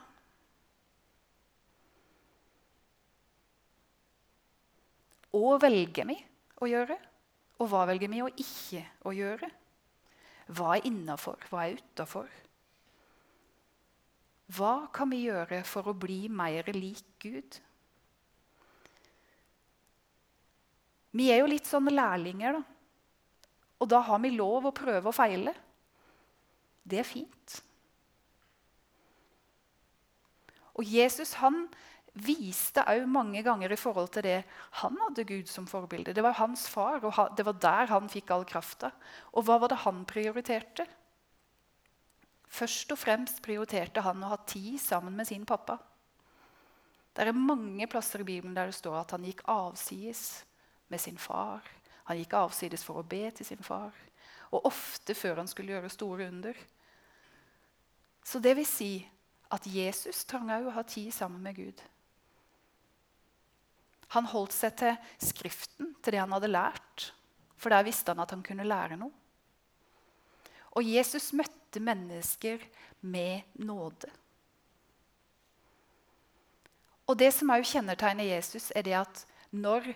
Hva 5.34 5.56
velger 5.58 6.06
vi 6.06 6.16
å 6.62 6.68
gjøre, 6.70 6.96
og 7.58 7.70
hva 7.70 7.82
velger 7.90 8.10
vi 8.12 8.22
å 8.22 8.30
ikke 8.30 8.84
å 9.02 9.14
gjøre? 9.16 9.50
Hva 10.54 10.76
er 10.76 10.86
innafor, 10.86 11.42
hva 11.50 11.64
er 11.64 11.80
utafor? 11.80 12.30
Hva 14.54 14.74
kan 14.94 15.10
vi 15.10 15.24
gjøre 15.24 15.62
for 15.66 15.90
å 15.90 15.96
bli 15.96 16.28
mer 16.28 16.68
lik 16.76 17.06
Gud? 17.24 17.58
Vi 21.14 21.30
er 21.32 21.40
jo 21.40 21.50
litt 21.50 21.66
sånne 21.66 21.94
lærlinger, 21.94 22.58
da. 22.58 22.64
Og 23.82 23.90
da 23.90 24.00
har 24.06 24.20
vi 24.22 24.30
lov 24.34 24.68
å 24.68 24.74
prøve 24.76 25.10
og 25.10 25.16
feile. 25.16 25.52
Det 26.84 27.00
er 27.00 27.08
fint. 27.08 27.62
Og 30.74 30.88
Jesus 30.88 31.36
han 31.40 31.66
viste 32.14 32.82
òg 32.86 33.08
mange 33.10 33.42
ganger 33.42 33.72
i 33.74 33.78
forhold 33.78 34.12
til 34.14 34.26
det 34.26 34.40
han 34.80 34.98
hadde 35.02 35.26
Gud 35.26 35.50
som 35.50 35.66
forbilde. 35.66 36.14
Det 36.14 36.22
var 36.22 36.36
hans 36.38 36.68
far, 36.70 37.02
og 37.02 37.36
det 37.36 37.46
var 37.46 37.58
der 37.62 37.90
han 37.90 38.10
fikk 38.10 38.30
all 38.30 38.46
krafta. 38.46 38.92
Og 39.34 39.46
hva 39.46 39.58
var 39.62 39.72
det 39.72 39.82
han 39.82 40.04
prioriterte? 40.06 40.86
Først 42.54 42.92
og 42.94 43.00
fremst 43.00 43.42
prioriterte 43.42 44.04
han 44.06 44.22
å 44.22 44.30
ha 44.30 44.38
tid 44.46 44.78
sammen 44.78 45.16
med 45.18 45.26
sin 45.26 45.46
pappa. 45.46 45.80
Det 47.14 47.26
er 47.26 47.34
mange 47.34 47.86
plasser 47.90 48.22
i 48.22 48.26
Bibelen 48.26 48.54
der 48.54 48.70
det 48.70 48.78
står 48.78 49.00
at 49.00 49.14
han 49.14 49.26
gikk 49.26 49.42
avsides 49.50 50.44
med 50.90 51.02
sin 51.02 51.18
far. 51.18 51.66
Han 52.06 52.18
gikk 52.18 52.34
avsides 52.38 52.84
for 52.86 53.00
å 53.00 53.06
be 53.06 53.26
til 53.34 53.46
sin 53.46 53.62
far, 53.64 53.94
og 54.52 54.66
ofte 54.68 55.14
før 55.16 55.40
han 55.40 55.50
skulle 55.50 55.74
gjøre 55.74 55.90
store 55.90 56.28
under. 56.28 56.58
Så 58.24 58.38
det 58.42 58.54
vil 58.58 58.68
si 58.68 58.92
at 59.54 59.66
Jesus 59.70 60.24
trang 60.28 60.50
òg 60.52 60.68
å 60.68 60.76
ha 60.76 60.84
tid 60.86 61.12
sammen 61.14 61.42
med 61.44 61.56
Gud. 61.58 61.82
Han 64.14 64.28
holdt 64.30 64.54
seg 64.54 64.76
til 64.78 64.96
Skriften, 65.22 65.94
til 66.02 66.14
det 66.14 66.22
han 66.22 66.34
hadde 66.34 66.50
lært, 66.50 67.10
for 67.58 67.72
der 67.72 67.86
visste 67.86 68.12
han 68.12 68.22
at 68.22 68.34
han 68.34 68.44
kunne 68.46 68.66
lære 68.66 68.98
noe. 69.00 69.14
Og 70.74 70.86
Jesus 70.86 71.32
møtte 71.38 71.82
mennesker 71.82 72.62
med 73.06 73.46
nåde. 73.62 74.10
Og 77.04 77.18
Det 77.20 77.30
som 77.36 77.52
òg 77.52 77.66
kjennetegner 77.68 78.24
Jesus, 78.24 78.70
er 78.74 78.82
det 78.86 78.96
at 78.96 79.24
når 79.52 79.90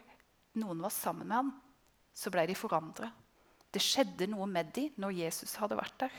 noen 0.60 0.82
var 0.84 0.92
sammen 0.92 1.26
med 1.26 1.36
ham, 1.36 1.52
så 2.14 2.30
ble 2.30 2.44
de 2.46 2.56
forandra. 2.58 3.08
Det 3.72 3.80
skjedde 3.82 4.28
noe 4.30 4.46
med 4.50 4.70
dem 4.76 4.92
når 5.00 5.16
Jesus 5.22 5.54
hadde 5.60 5.78
vært 5.78 5.96
der. 6.04 6.14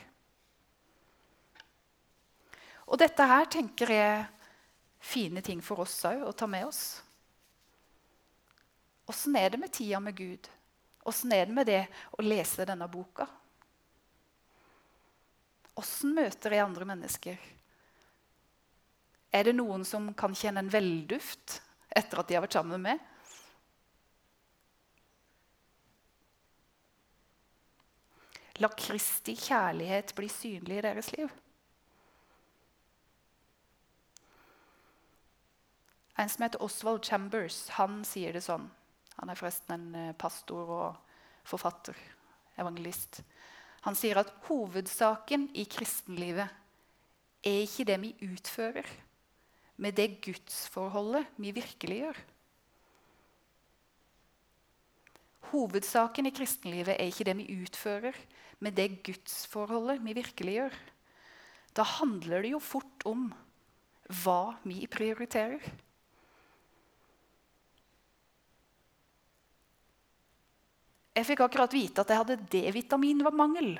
Og 2.90 2.98
dette 2.98 3.26
her 3.30 3.46
tenker 3.46 3.92
jeg 3.94 4.14
er 4.18 4.28
fine 5.00 5.42
ting 5.46 5.62
for 5.64 5.84
oss 5.84 5.94
òg 6.08 6.24
å 6.26 6.34
ta 6.36 6.48
med 6.50 6.66
oss. 6.66 6.82
Åssen 9.10 9.36
er 9.38 9.54
det 9.54 9.60
med 9.62 9.72
tida 9.74 10.00
med 10.02 10.16
Gud? 10.18 10.48
Åssen 11.06 11.32
er 11.32 11.46
det 11.46 11.54
med 11.54 11.66
det 11.70 11.84
å 12.18 12.22
lese 12.22 12.66
denne 12.68 12.86
boka? 12.90 13.26
Åssen 15.80 16.12
møter 16.18 16.54
jeg 16.54 16.66
andre 16.66 16.86
mennesker? 16.90 17.38
Er 19.30 19.46
det 19.46 19.54
noen 19.54 19.86
som 19.86 20.10
kan 20.18 20.34
kjenne 20.34 20.64
en 20.64 20.72
velduft 20.72 21.60
etter 21.96 22.20
at 22.20 22.28
de 22.28 22.36
har 22.36 22.44
vært 22.44 22.58
sammen 22.58 22.82
med? 22.82 23.06
La 28.60 28.68
Kristi 28.76 29.36
kjærlighet 29.38 30.12
bli 30.18 30.28
synlig 30.28 30.82
i 30.82 30.84
deres 30.84 31.14
liv. 31.14 31.30
En 36.18 36.28
som 36.28 36.44
heter 36.44 36.62
Oswald 36.62 37.04
Chambers, 37.04 37.68
han 37.76 38.02
sier 38.04 38.34
det 38.34 38.42
sånn. 38.44 38.66
Han 39.20 39.30
er 39.30 39.38
forresten 39.38 39.76
en 39.76 39.98
eh, 39.98 40.16
pastor 40.18 40.72
og 40.74 41.20
forfatter, 41.48 41.96
evangelist. 42.60 43.22
Han 43.86 43.96
sier 43.96 44.20
at 44.20 44.32
hovedsaken 44.48 45.48
i 45.56 45.64
kristenlivet 45.70 46.48
er 47.46 47.62
ikke 47.64 47.86
det 47.88 47.96
vi 48.02 48.10
utfører, 48.26 48.88
men 49.80 49.96
det 49.96 50.20
gudsforholdet 50.24 51.30
vi 51.40 51.54
virkelig 51.56 52.02
gjør. 52.02 52.20
Hovedsaken 55.50 56.28
i 56.28 56.34
kristenlivet 56.34 56.94
er 56.94 57.08
ikke 57.10 57.26
det 57.26 57.36
vi 57.40 57.60
utfører, 57.62 58.16
men 58.60 58.76
det 58.76 59.00
gudsforholdet 59.06 60.02
vi 60.04 60.14
virkelig 60.20 60.56
gjør. 60.58 60.76
Da 61.74 61.86
handler 61.98 62.44
det 62.44 62.52
jo 62.52 62.60
fort 62.62 63.06
om 63.08 63.30
hva 64.22 64.56
vi 64.66 64.84
prioriterer. 64.90 65.64
Jeg 71.20 71.28
fikk 71.28 71.42
akkurat 71.44 71.74
vite 71.76 72.00
at 72.00 72.08
jeg 72.08 72.20
hadde 72.22 72.38
D-vitaminmangel. 72.48 73.74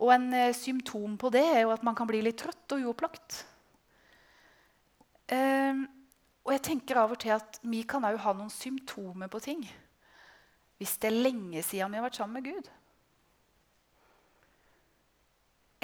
Og 0.00 0.10
en 0.14 0.26
eh, 0.34 0.56
symptom 0.56 1.14
på 1.20 1.30
det 1.30 1.44
er 1.52 1.62
jo 1.62 1.74
at 1.74 1.84
man 1.86 1.94
kan 1.94 2.08
bli 2.08 2.22
litt 2.24 2.40
trøtt 2.40 2.74
og 2.74 2.88
uopplagt. 2.88 3.44
Eh, 5.30 5.84
og 6.42 6.54
jeg 6.56 6.64
tenker 6.66 6.98
av 6.98 7.14
og 7.14 7.20
til 7.22 7.36
at 7.36 7.60
vi 7.62 7.84
kan 7.86 8.02
òg 8.08 8.18
ha 8.24 8.34
noen 8.34 8.50
symptomer 8.50 9.30
på 9.30 9.42
ting 9.44 9.62
hvis 10.80 10.94
det 10.96 11.10
er 11.10 11.22
lenge 11.26 11.60
siden 11.60 11.92
vi 11.92 11.98
har 11.98 12.06
vært 12.06 12.16
sammen 12.16 12.38
med 12.38 12.46
Gud. 12.48 12.68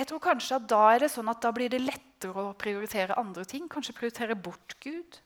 Jeg 0.00 0.08
tror 0.08 0.22
kanskje 0.24 0.56
at 0.56 0.68
Da 0.72 0.78
er 0.94 1.02
det 1.04 1.10
sånn 1.12 1.28
at 1.28 1.42
da 1.44 1.50
blir 1.52 1.68
det 1.72 1.82
lettere 1.82 2.46
å 2.48 2.54
prioritere 2.56 3.18
andre 3.20 3.44
ting. 3.48 3.68
Kanskje 3.68 3.92
prioritere 3.96 4.36
bort 4.40 4.72
Gud. 4.80 5.18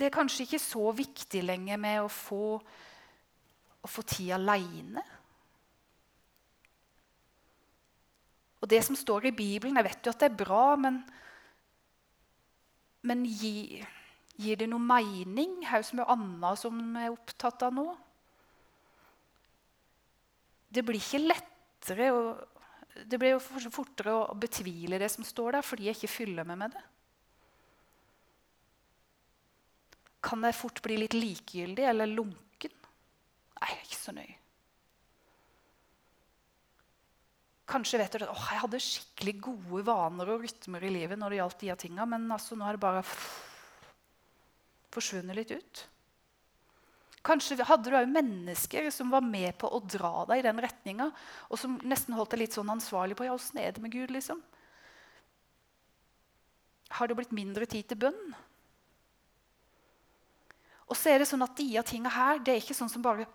Det 0.00 0.08
er 0.08 0.14
kanskje 0.14 0.46
ikke 0.46 0.62
så 0.62 0.90
viktig 0.96 1.42
lenger 1.44 1.80
med 1.80 1.98
å 2.00 2.08
få, 2.08 2.44
å 3.84 3.88
få 3.88 4.04
tid 4.08 4.32
aleine. 4.38 5.04
Og 8.60 8.68
det 8.68 8.80
som 8.84 8.96
står 8.96 9.28
i 9.28 9.36
Bibelen 9.36 9.76
Jeg 9.76 9.86
vet 9.86 10.06
jo 10.06 10.12
at 10.12 10.20
det 10.20 10.30
er 10.30 10.40
bra, 10.40 10.64
men, 10.80 11.00
men 13.08 13.24
gi, 13.28 13.80
Gir 14.40 14.56
det 14.56 14.70
noe 14.72 14.80
mening, 14.80 15.58
som 15.84 16.00
er 16.00 16.12
annet 16.14 16.60
som 16.62 16.78
er 16.96 17.12
opptatt 17.12 17.66
av 17.66 17.74
nå? 17.76 17.90
Det 20.70 20.84
blir 20.86 20.96
ikke 20.96 21.20
lettere 21.26 22.06
å, 22.14 22.22
det 23.04 23.18
blir 23.20 23.34
jo 23.34 23.40
fortere 23.74 24.14
å 24.14 24.38
betvile 24.38 25.00
det 25.02 25.10
som 25.12 25.26
står 25.26 25.58
der, 25.58 25.66
fordi 25.66 25.90
jeg 25.90 25.98
ikke 25.98 26.14
fyller 26.14 26.48
meg 26.48 26.60
med 26.62 26.76
det. 26.76 26.84
Kan 30.24 30.44
jeg 30.44 30.58
fort 30.58 30.82
bli 30.84 30.98
litt 31.00 31.16
likegyldig 31.16 31.86
eller 31.88 32.10
lunken? 32.10 32.74
Nei, 33.60 33.70
jeg 33.70 33.78
er 33.78 33.86
ikke 33.86 34.00
så 34.00 34.14
nøye. 34.16 34.36
Kanskje 37.70 38.00
vet 38.00 38.16
du 38.18 38.24
at 38.24 38.50
jeg 38.50 38.60
hadde 38.64 38.82
skikkelig 38.82 39.36
gode 39.46 39.84
vaner 39.86 40.32
og 40.32 40.42
rytmer 40.42 40.82
i 40.82 40.90
livet 40.90 41.20
når 41.20 41.30
det 41.30 41.38
gjaldt 41.38 41.62
de 41.62 41.76
tinga, 41.84 42.06
men 42.08 42.26
altså, 42.34 42.58
nå 42.58 42.66
har 42.66 42.76
det 42.76 42.82
bare 42.82 43.04
forsvunnet 44.90 45.38
litt 45.38 45.54
ut. 45.54 45.82
Kanskje 47.22 47.60
hadde 47.68 47.92
du 47.92 47.96
òg 47.96 48.10
mennesker 48.10 48.88
som 48.94 49.12
var 49.12 49.22
med 49.22 49.52
på 49.60 49.68
å 49.68 49.82
dra 49.84 50.24
deg 50.30 50.40
i 50.40 50.46
den 50.48 50.60
retninga, 50.64 51.10
og 51.52 51.60
som 51.60 51.76
nesten 51.86 52.16
holdt 52.16 52.32
deg 52.34 52.46
litt 52.46 52.56
sånn 52.56 52.72
ansvarlig 52.72 53.18
på 53.18 53.28
ja, 53.28 53.36
åssen 53.36 53.60
er 53.60 53.76
det 53.76 53.84
med 53.84 53.92
Gud. 53.92 54.10
liksom? 54.10 54.40
Har 56.96 57.06
det 57.06 57.18
blitt 57.20 57.36
mindre 57.36 57.68
tid 57.70 57.86
til 57.92 58.00
bønn? 58.08 58.32
Og 60.90 60.98
så 60.98 61.12
er 61.12 61.22
det 61.22 61.28
sånn 61.30 61.46
at 61.46 61.54
de 61.56 61.70
tinga 61.86 62.10
her 62.10 62.40
det 62.42 62.54
er 62.54 62.62
ikke 62.62 62.76
sånn 62.76 62.90
som 62.90 63.02
bare 63.04 63.28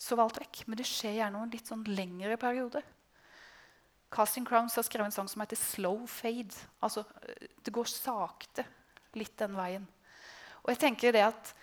så 0.00 0.16
alt 0.18 0.40
vekk, 0.40 0.64
men 0.66 0.80
det 0.80 0.88
skjer 0.88 1.20
gjerne 1.20 1.38
over 1.38 1.46
en 1.46 1.54
litt 1.54 1.68
sånn 1.68 1.84
lengre 1.86 2.38
periode. 2.40 2.82
Casting 4.12 4.44
Crowns 4.44 4.74
har 4.76 4.84
skrevet 4.84 5.08
en 5.08 5.14
sang 5.14 5.28
som 5.28 5.40
heter 5.40 5.56
'Slow 5.56 6.06
Fade'. 6.06 6.66
Altså, 6.82 7.04
Det 7.62 7.72
går 7.72 7.84
sakte 7.84 8.64
litt 9.14 9.36
den 9.36 9.54
veien. 9.56 9.86
Og 10.64 10.70
jeg 10.70 10.78
tenker 10.78 11.12
det 11.12 11.22
at 11.22 11.54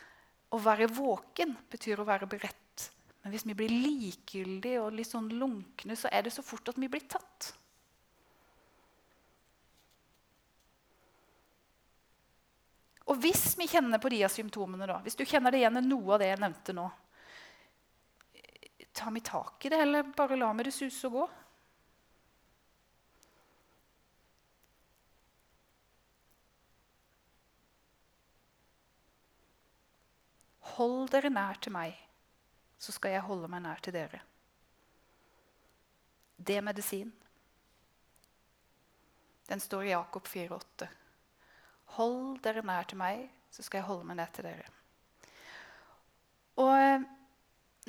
Å 0.51 0.57
være 0.57 0.87
våken 0.89 1.55
betyr 1.69 1.99
å 1.99 2.05
være 2.05 2.25
beredt. 2.25 2.89
Men 3.21 3.31
hvis 3.31 3.45
vi 3.45 3.53
blir 3.53 3.69
likegyldige 3.69 4.81
og 4.81 4.93
litt 4.93 5.05
sånn 5.05 5.29
lunkne, 5.29 5.93
så 5.93 6.09
er 6.11 6.23
det 6.23 6.33
så 6.33 6.41
fort 6.41 6.67
at 6.69 6.75
vi 6.75 6.87
blir 6.87 7.05
tatt. 7.05 7.53
Og 13.09 13.17
hvis 13.17 13.55
vi 13.57 13.67
kjenner 13.67 14.01
på 14.01 14.11
de 14.13 14.21
av 14.25 14.31
symptomene, 14.33 14.85
da, 14.89 14.99
hvis 15.01 15.17
du 15.17 15.25
kjenner 15.25 15.51
det 15.51 15.63
igjen 15.63 15.81
i 15.81 15.85
noe 15.85 16.13
av 16.13 16.21
det 16.21 16.29
jeg 16.29 16.41
nevnte 16.43 16.75
nå 16.77 16.89
Tar 18.99 19.13
vi 19.15 19.21
tak 19.23 19.65
i 19.65 19.69
det, 19.71 19.77
eller 19.79 20.09
bare 20.17 20.35
lar 20.35 20.55
vi 20.57 20.65
det 20.65 20.73
suse 20.75 21.07
og 21.07 21.13
gå? 21.15 21.25
Hold 30.73 31.13
dere 31.13 31.31
nær 31.31 31.61
til 31.63 31.73
meg, 31.75 31.95
så 32.81 32.91
skal 32.95 33.13
jeg 33.15 33.23
holde 33.29 33.47
meg 33.51 33.63
nær 33.63 33.79
til 33.85 33.95
dere. 33.95 34.19
Det 36.35 36.57
er 36.59 36.65
medisin. 36.65 37.13
Den 39.47 39.63
står 39.63 39.87
i 39.87 39.93
Jakob 39.93 40.27
4,8. 40.27 40.89
Hold 41.97 42.41
dere 42.43 42.63
nær 42.65 42.87
til 42.89 42.99
meg, 42.99 43.25
så 43.51 43.65
skal 43.65 43.81
jeg 43.81 43.87
holde 43.89 44.07
meg 44.09 44.19
nær 44.19 44.29
til 44.35 44.45
dere. 44.45 44.67
Og 46.59 46.73
eh, 46.75 47.07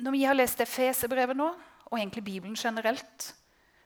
Når 0.01 0.15
vi 0.15 0.23
har 0.23 0.37
lest 0.37 0.61
Efeserbrevet 0.63 1.37
nå, 1.37 1.51
og 1.91 1.99
egentlig 1.99 2.23
Bibelen 2.23 2.55
generelt, 2.55 3.33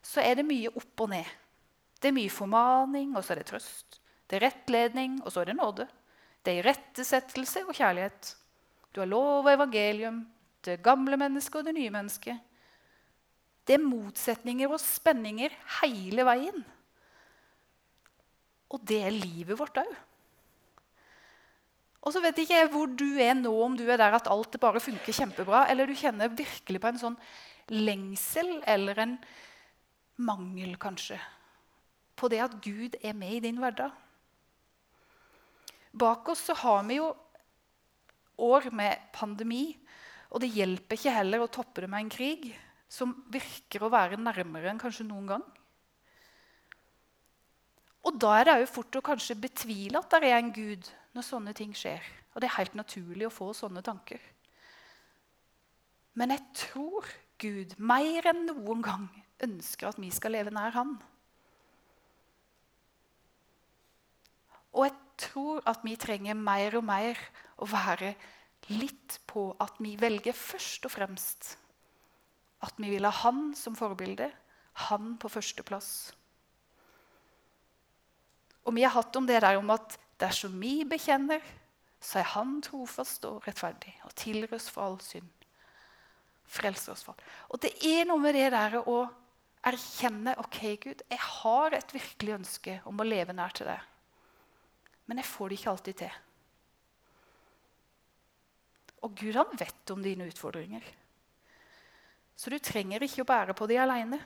så 0.05 0.21
er 0.21 0.37
det 0.37 0.45
mye 0.45 0.69
opp 0.69 1.01
og 1.01 1.09
ned. 1.11 1.27
Det 1.99 2.11
er 2.11 2.15
mye 2.15 2.31
formaning, 2.31 3.15
og 3.17 3.23
så 3.25 3.33
er 3.33 3.41
det 3.41 3.49
trøst. 3.49 3.99
Det 4.29 4.37
er 4.37 4.45
rettledning, 4.45 5.17
og 5.25 5.33
så 5.33 5.41
er 5.41 5.49
det 5.49 5.57
nåde. 5.57 5.87
Det 6.45 6.53
er 6.53 6.61
irettesettelse 6.61 7.65
og 7.65 7.73
kjærlighet. 7.73 8.35
Du 8.93 9.01
har 9.01 9.09
lov 9.09 9.47
og 9.47 9.53
evangelium, 9.53 10.21
det 10.65 10.83
gamle 10.85 11.17
mennesket 11.17 11.59
og 11.59 11.65
det 11.65 11.75
nye 11.75 11.93
mennesket. 11.93 12.37
Det 13.65 13.75
er 13.75 13.81
motsetninger 13.81 14.69
og 14.69 14.79
spenninger 14.81 15.53
hele 15.81 16.25
veien. 16.25 16.61
Og 18.73 18.81
det 18.81 19.01
er 19.05 19.15
livet 19.15 19.59
vårt 19.59 19.77
òg. 19.81 19.91
Og 22.05 22.13
så 22.13 22.21
vet 22.21 22.37
ikke 22.41 22.59
jeg 22.59 22.69
hvor 22.73 22.89
du 22.89 23.07
er 23.21 23.33
nå, 23.37 23.51
om 23.65 23.75
du 23.77 23.83
er 23.89 23.97
der 23.97 24.13
at 24.17 24.29
alt 24.29 24.59
bare 24.61 24.81
funker 24.83 25.15
kjempebra, 25.15 25.65
eller 25.71 25.89
du 25.89 25.97
kjenner 25.97 26.29
virkelig 26.29 26.81
på 26.81 26.91
en 26.91 27.01
sånn 27.01 27.19
lengsel 27.73 28.59
eller 28.69 29.01
en 29.01 29.15
mangel, 30.21 30.75
kanskje, 30.77 31.17
på 32.15 32.29
det 32.29 32.43
at 32.45 32.59
Gud 32.63 32.97
er 33.01 33.17
med 33.17 33.39
i 33.39 33.43
din 33.47 33.57
hverdag. 33.59 33.89
Bak 35.95 36.29
oss 36.29 36.45
så 36.45 36.55
har 36.59 36.83
vi 36.85 36.99
jo 36.99 37.09
år 38.37 38.69
med 38.75 39.09
pandemi. 39.15 39.75
Og 40.33 40.41
det 40.43 40.51
hjelper 40.55 40.97
ikke 40.97 41.15
heller 41.15 41.43
å 41.45 41.51
toppe 41.51 41.83
det 41.83 41.89
med 41.91 42.05
en 42.05 42.11
krig 42.11 42.49
som 42.91 43.13
virker 43.31 43.85
å 43.85 43.91
være 43.93 44.19
nærmere 44.19 44.71
enn 44.71 44.81
kanskje 44.81 45.07
noen 45.07 45.29
gang. 45.29 45.45
Og 48.05 48.19
da 48.21 48.35
er 48.37 48.47
det 48.47 48.55
òg 48.59 48.69
fort 48.69 48.97
å 48.99 49.03
kanskje 49.05 49.37
betvile 49.39 49.99
at 49.99 50.13
det 50.13 50.29
er 50.29 50.37
en 50.37 50.53
gud 50.53 50.89
når 51.15 51.25
sånne 51.25 51.53
ting 51.57 51.73
skjer. 51.75 52.03
Og 52.35 52.41
det 52.41 52.49
er 52.49 52.57
helt 52.59 52.75
naturlig 52.77 53.27
å 53.27 53.33
få 53.33 53.49
sånne 53.57 53.81
tanker. 53.85 54.21
Men 56.15 56.31
jeg 56.31 56.43
tror 56.55 57.07
Gud 57.41 57.73
mer 57.75 58.29
enn 58.31 58.45
noen 58.47 58.83
gang 58.83 59.07
ønsker 59.43 59.89
at 59.89 59.99
vi 59.99 60.11
skal 60.15 60.35
leve 60.37 60.53
nær 60.55 60.71
Han. 60.77 60.93
Og 64.75 64.85
jeg 64.87 64.95
tror 65.19 65.61
at 65.67 65.83
vi 65.83 65.95
trenger 65.99 66.37
mer 66.39 66.77
og 66.79 66.85
mer 66.87 67.19
å 67.59 67.67
være 67.67 68.13
litt 68.71 69.19
på 69.27 69.49
at 69.61 69.77
vi 69.83 69.95
velger 69.99 70.35
først 70.35 70.87
og 70.87 70.95
fremst 70.95 71.55
at 72.65 72.79
vi 72.81 72.89
vil 72.95 73.05
ha 73.05 73.11
han 73.21 73.51
som 73.55 73.75
forbilde, 73.77 74.31
han 74.89 75.15
på 75.21 75.29
førsteplass. 75.29 75.89
Og 78.65 78.75
vi 78.75 78.83
har 78.85 78.95
hatt 78.95 79.15
om 79.15 79.27
det 79.29 79.41
der 79.43 79.59
om 79.59 79.69
at 79.73 79.97
dersom 80.21 80.55
vi 80.61 80.79
bekjenner, 80.89 81.43
så 82.01 82.19
er 82.21 82.29
han 82.35 82.57
trofast 82.65 83.25
og 83.29 83.45
rettferdig 83.47 83.93
og 84.05 84.13
tilgir 84.17 84.55
oss 84.57 84.69
for 84.73 84.85
all 84.85 84.97
synd. 85.03 85.29
Frelser 86.45 86.93
oss 86.93 87.01
for 87.05 87.17
Og 87.49 87.61
det 87.63 87.71
er 87.85 88.05
noe 88.05 88.21
med 88.21 88.35
det 88.37 88.51
der 88.53 88.77
å 88.83 88.99
erkjenne 89.65 90.35
ok, 90.37 90.59
Gud, 90.83 91.01
jeg 91.09 91.21
har 91.21 91.73
et 91.73 91.93
virkelig 91.95 92.35
ønske 92.35 92.77
om 92.85 93.01
å 93.01 93.07
leve 93.07 93.33
nær 93.33 93.55
til 93.55 93.69
deg. 93.69 93.81
Men 95.09 95.21
jeg 95.21 95.29
får 95.29 95.49
det 95.49 95.57
ikke 95.57 95.71
alltid 95.71 95.97
til. 96.03 96.19
Og 99.05 99.17
Gud 99.17 99.37
han 99.37 99.57
vet 99.57 99.93
om 99.93 100.05
dine 100.05 100.29
utfordringer. 100.29 100.85
Så 102.35 102.51
du 102.51 102.57
trenger 102.59 103.03
ikke 103.05 103.23
å 103.23 103.29
bære 103.29 103.55
på 103.57 103.67
de 103.69 103.77
aleine. 103.81 104.19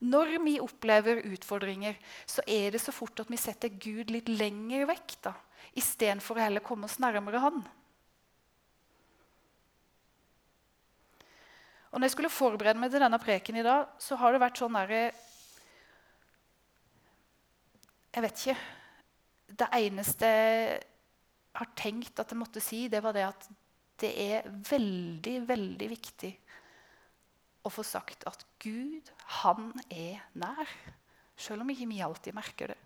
Når 0.00 0.38
vi 0.40 0.54
opplever 0.64 1.20
utfordringer, 1.28 1.98
så 2.24 2.44
er 2.48 2.72
det 2.72 2.80
så 2.80 2.92
fort 2.94 3.20
at 3.20 3.28
vi 3.28 3.36
setter 3.40 3.68
Gud 3.68 4.08
litt 4.12 4.30
lenger 4.32 4.86
vekk. 4.88 5.16
da, 5.28 5.34
Istedenfor 5.76 6.38
å 6.40 6.44
heller 6.46 6.64
komme 6.64 6.88
oss 6.88 6.98
nærmere 7.02 7.42
Han. 7.44 7.60
Og 11.90 11.98
når 11.98 12.06
jeg 12.06 12.14
skulle 12.14 12.32
forberede 12.32 12.80
meg 12.80 12.92
til 12.92 13.02
denne 13.02 13.18
preken 13.20 13.58
i 13.58 13.66
dag, 13.66 13.90
så 13.98 14.16
har 14.16 14.32
det 14.32 14.42
vært 14.44 14.60
sånn 14.60 14.78
derre 14.78 15.02
Jeg 18.10 18.24
vet 18.24 18.40
ikke 18.40 18.60
det 19.60 19.66
eneste 19.76 20.28
jeg 20.30 20.78
har 21.58 21.68
tenkt 21.78 22.20
at 22.22 22.30
jeg 22.30 22.38
måtte 22.38 22.62
si, 22.62 22.84
det 22.88 23.02
var 23.02 23.14
det 23.14 23.24
at 23.26 23.48
det 24.00 24.10
er 24.22 24.46
veldig, 24.46 25.34
veldig 25.48 25.88
viktig 25.90 26.30
å 27.64 27.72
få 27.72 27.84
sagt 27.84 28.24
at 28.28 28.44
Gud, 28.62 29.10
han 29.42 29.72
er 29.90 30.22
nær. 30.32 30.70
Selv 31.40 31.64
om 31.64 31.70
ikke 31.72 31.88
vi 31.90 32.00
alltid 32.04 32.36
merker 32.36 32.72
det. 32.72 32.80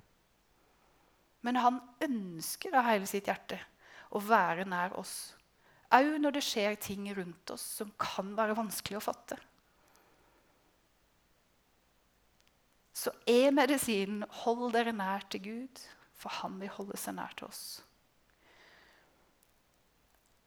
Men 1.44 1.60
han 1.60 1.80
ønsker 2.04 2.74
av 2.78 2.86
hele 2.88 3.08
sitt 3.08 3.28
hjerte 3.28 3.58
å 4.14 4.22
være 4.22 4.64
nær 4.68 4.94
oss. 4.98 5.34
Òg 5.94 6.16
når 6.18 6.38
det 6.38 6.44
skjer 6.46 6.78
ting 6.80 7.06
rundt 7.14 7.50
oss 7.54 7.64
som 7.80 7.90
kan 8.00 8.32
være 8.38 8.56
vanskelig 8.56 8.98
å 8.98 9.04
fatte. 9.04 9.36
Så 12.94 13.10
er 13.26 13.50
medisinen 13.50 14.22
'hold 14.22 14.72
dere 14.72 14.92
nær 14.92 15.26
til 15.28 15.42
Gud', 15.42 15.82
for 16.14 16.30
han 16.30 16.60
vil 16.60 16.70
holde 16.70 16.96
seg 16.96 17.14
nær 17.14 17.34
til 17.36 17.50
oss. 17.50 17.82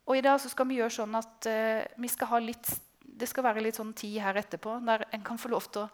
Og 0.07 0.17
I 0.17 0.21
dag 0.23 0.39
skal 0.39 0.67
vi 0.69 0.79
gjøre 0.79 0.95
sånn 0.95 1.15
at 1.19 1.47
uh, 1.51 1.83
vi 1.99 2.07
skal 2.07 2.31
ha 2.31 2.39
litt, 2.39 2.69
det 3.07 3.29
skal 3.29 3.45
være 3.47 3.63
litt 3.63 3.77
sånn 3.79 3.95
tid 3.97 4.19
her 4.21 4.37
etterpå 4.39 4.77
der 4.85 5.07
en 5.15 5.23
kan 5.25 5.39
få 5.39 5.51
lov 5.53 5.69
til 5.71 5.85
å 5.85 5.89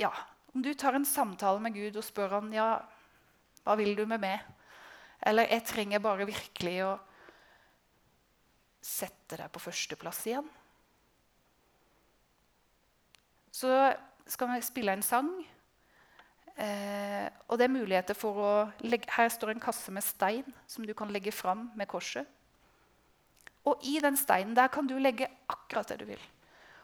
ja, 0.00 0.10
Om 0.54 0.62
du 0.64 0.72
tar 0.74 0.96
en 0.96 1.06
samtale 1.06 1.60
med 1.62 1.76
Gud 1.76 1.96
og 1.96 2.04
spør 2.04 2.38
han, 2.38 2.48
ja, 2.52 2.80
hva 3.62 3.76
vil 3.78 3.94
du 3.96 4.02
med 4.08 4.20
meg? 4.20 4.40
Eller 5.22 5.48
jeg 5.52 5.64
trenger 5.68 6.02
bare 6.02 6.26
virkelig 6.28 6.74
å 6.84 6.92
sette 8.82 9.38
deg 9.38 9.52
på 9.52 9.62
førsteplass 9.62 10.24
igjen. 10.26 10.48
Så 13.52 13.70
skal 14.26 14.50
vi 14.50 14.64
spille 14.66 14.96
en 14.96 15.04
sang. 15.06 15.30
Eh, 16.56 17.28
og 17.48 17.56
det 17.60 17.68
er 17.68 17.76
muligheter 17.76 18.16
for 18.18 18.40
å 18.42 18.52
legge, 18.84 19.08
Her 19.14 19.30
står 19.32 19.54
en 19.54 19.62
kasse 19.62 19.92
med 19.94 20.04
stein 20.04 20.48
som 20.66 20.84
du 20.84 20.92
kan 20.94 21.12
legge 21.12 21.32
fram 21.32 21.70
med 21.76 21.88
korset. 21.88 22.26
Og 23.68 23.84
i 23.86 23.98
den 24.02 24.16
steinen 24.18 24.56
der 24.58 24.70
kan 24.72 24.88
du 24.88 24.96
legge 24.98 25.28
akkurat 25.50 25.92
det 25.92 26.00
du 26.02 26.06
vil. 26.08 26.22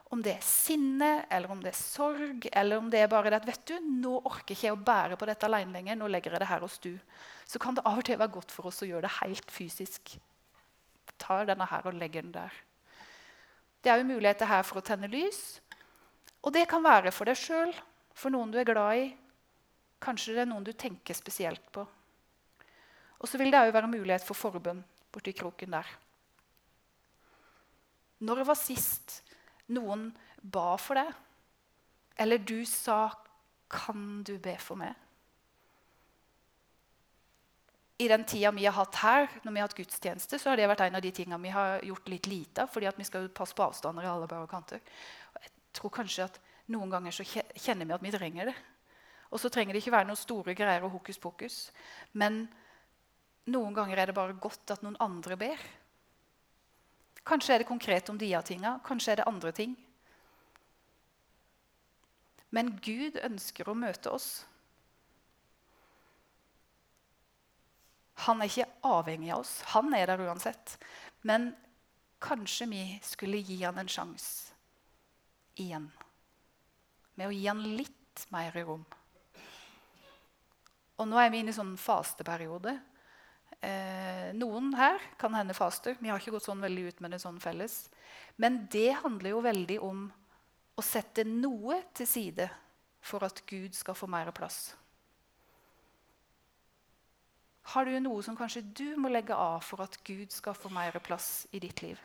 Om 0.09 0.23
det 0.25 0.39
er 0.39 0.45
sinne, 0.45 1.27
eller 1.29 1.51
om 1.53 1.61
det 1.61 1.75
er 1.75 1.77
sorg, 1.77 2.47
eller 2.53 2.81
om 2.81 2.87
det 2.89 3.03
er 3.03 3.11
bare 3.13 3.29
det 3.29 3.43
at 3.43 3.49
vet 3.49 3.67
du, 3.69 3.75
nå 3.83 4.15
orker 4.23 4.55
ikke 4.55 4.69
jeg 4.71 4.77
å 4.77 4.81
bære 4.81 5.19
på 5.21 5.29
dette 5.29 5.45
alene 5.49 5.75
lenger, 5.75 5.99
nå 6.01 6.09
legger 6.09 6.33
jeg 6.33 6.43
det 6.45 6.49
her 6.49 6.65
hos 6.65 6.79
du. 6.81 6.95
Så 7.45 7.61
kan 7.61 7.77
det 7.77 7.85
av 7.85 8.01
og 8.01 8.07
til 8.09 8.17
være 8.17 8.33
godt 8.39 8.55
for 8.55 8.71
oss 8.71 8.81
å 8.87 8.89
gjøre 8.89 9.05
det 9.05 9.19
helt 9.19 9.53
fysisk. 9.53 10.15
Ta 11.21 11.43
denne 11.45 11.67
her 11.69 11.91
og 11.91 11.99
legge 11.99 12.23
den 12.23 12.33
der. 12.33 12.57
Det 13.85 13.93
er 13.93 14.01
jo 14.01 14.09
muligheter 14.09 14.49
her 14.49 14.65
for 14.65 14.81
å 14.81 14.87
tenne 14.87 15.11
lys. 15.13 15.61
Og 16.41 16.55
det 16.57 16.65
kan 16.71 16.85
være 16.85 17.13
for 17.13 17.29
deg 17.29 17.37
sjøl, 17.37 17.75
for 18.17 18.33
noen 18.33 18.55
du 18.55 18.59
er 18.63 18.69
glad 18.69 19.03
i. 19.03 19.07
Kanskje 20.01 20.39
det 20.39 20.47
er 20.47 20.51
noen 20.51 20.65
du 20.65 20.73
tenker 20.73 21.17
spesielt 21.17 21.69
på. 21.75 21.85
Og 23.19 23.29
så 23.29 23.39
vil 23.41 23.53
det 23.53 23.61
òg 23.61 23.75
være 23.75 23.91
mulighet 23.91 24.25
for 24.25 24.39
forbønn 24.39 24.81
borti 25.13 25.35
kroken 25.37 25.75
der. 25.75 25.89
Når 28.21 28.41
det 28.41 28.47
var 28.49 28.59
sist 28.59 29.21
noen 29.75 30.09
ba 30.43 30.77
for 30.81 30.99
deg, 30.99 31.13
eller 32.19 32.39
du 32.39 32.65
sa 32.65 33.11
'Kan 33.69 34.23
du 34.23 34.39
be 34.39 34.57
for 34.59 34.77
meg?' 34.77 34.95
I 38.01 38.09
den 38.09 38.25
tida 38.25 38.51
vi 38.51 38.65
har 38.65 38.73
hatt 38.73 38.95
her, 38.95 39.29
når 39.43 39.53
vi 39.53 39.59
har 39.59 39.69
hatt 39.69 39.77
gudstjeneste, 39.77 40.39
så 40.39 40.51
har 40.51 40.57
det 40.57 40.69
vært 40.69 40.81
en 40.81 40.95
av 40.95 41.03
de 41.03 41.11
tingene 41.11 41.43
vi 41.43 41.49
har 41.49 41.81
gjort 41.81 42.09
litt 42.09 42.27
lite 42.27 42.63
av, 42.63 42.69
fordi 42.69 42.91
vi 42.97 43.05
skal 43.05 43.29
passe 43.29 43.55
på 43.55 43.63
avstander 43.63 44.03
i 44.03 44.07
alle 44.07 44.27
bare 44.27 44.47
kanter. 44.47 44.81
Jeg 45.43 45.51
tror 45.73 45.91
kanskje 45.91 46.25
at 46.25 46.39
Noen 46.69 46.91
ganger 46.93 47.15
så 47.17 47.25
kjenner 47.25 47.89
vi 47.89 47.95
at 47.97 48.05
vi 48.05 48.13
trenger 48.13 48.51
det. 48.51 48.55
Og 49.33 49.41
så 49.41 49.49
trenger 49.53 49.73
det 49.73 49.81
ikke 49.83 49.95
være 49.95 50.09
noen 50.09 50.21
store 50.21 50.55
greier 50.57 50.85
og 50.85 50.93
hokus 50.99 51.21
pokus. 51.21 51.57
Men 52.13 52.43
noen 53.49 53.77
ganger 53.77 54.01
er 54.01 54.11
det 54.11 54.17
bare 54.17 54.37
godt 54.37 54.75
at 54.75 54.85
noen 54.85 54.99
andre 55.01 55.37
ber. 55.41 55.63
Kanskje 57.29 57.55
er 57.55 57.63
det 57.63 57.69
konkret 57.69 58.09
om 58.09 58.19
de 58.19 58.31
av 58.39 58.47
tinga, 58.49 58.79
kanskje 58.87 59.13
er 59.13 59.21
det 59.21 59.29
andre 59.29 59.53
ting. 59.53 59.75
Men 62.57 62.73
Gud 62.81 63.19
ønsker 63.21 63.69
å 63.69 63.77
møte 63.77 64.13
oss. 64.15 64.29
Han 68.25 68.41
er 68.41 68.49
ikke 68.51 68.71
avhengig 68.89 69.31
av 69.35 69.45
oss. 69.45 69.55
Han 69.75 69.93
er 69.95 70.09
der 70.09 70.25
uansett. 70.25 70.79
Men 71.29 71.53
kanskje 72.25 72.67
vi 72.73 72.83
skulle 73.05 73.43
gi 73.45 73.61
han 73.63 73.79
en 73.79 73.91
sjanse 73.93 74.57
igjen. 75.61 75.91
Med 77.15 77.29
å 77.29 77.35
gi 77.35 77.45
han 77.47 77.63
litt 77.77 78.25
mer 78.35 78.57
rom. 78.65 78.87
Og 80.99 81.07
nå 81.07 81.19
er 81.21 81.31
vi 81.31 81.45
inne 81.45 81.53
i 81.53 81.57
sånn 81.57 81.77
fasteperiode. 81.79 82.75
Eh, 83.63 84.31
noen 84.39 84.71
her 84.79 85.01
kan 85.19 85.35
hende 85.35 85.57
faster. 85.57 85.97
Vi 85.99 86.11
har 86.11 86.21
ikke 86.21 86.37
gått 86.37 86.47
sånn 86.47 86.63
veldig 86.63 86.85
ut 86.89 87.01
med 87.03 87.15
det 87.15 87.23
sånn 87.23 87.41
felles. 87.43 87.89
Men 88.37 88.67
det 88.71 88.93
handler 89.03 89.35
jo 89.35 89.45
veldig 89.47 89.79
om 89.83 90.05
å 90.79 90.85
sette 90.85 91.25
noe 91.27 91.81
til 91.99 92.07
side 92.07 92.47
for 93.03 93.25
at 93.27 93.43
Gud 93.51 93.75
skal 93.75 93.99
få 93.99 94.07
mer 94.11 94.31
plass. 94.35 94.77
Har 97.75 97.85
du 97.85 97.99
noe 98.01 98.23
som 98.25 98.37
kanskje 98.37 98.63
du 98.63 98.95
må 98.97 99.11
legge 99.13 99.35
av 99.37 99.61
for 99.67 99.83
at 99.85 99.99
Gud 100.07 100.33
skal 100.33 100.57
få 100.57 100.71
mer 100.73 100.97
plass 101.05 101.47
i 101.53 101.61
ditt 101.61 101.83
liv? 101.85 101.99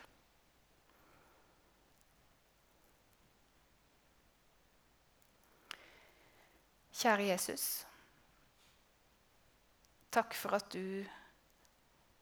Kjære 6.94 7.30
Jesus. 7.30 7.64
Takk 10.14 10.36
for 10.38 10.54
at 10.60 10.68
du, 10.72 11.02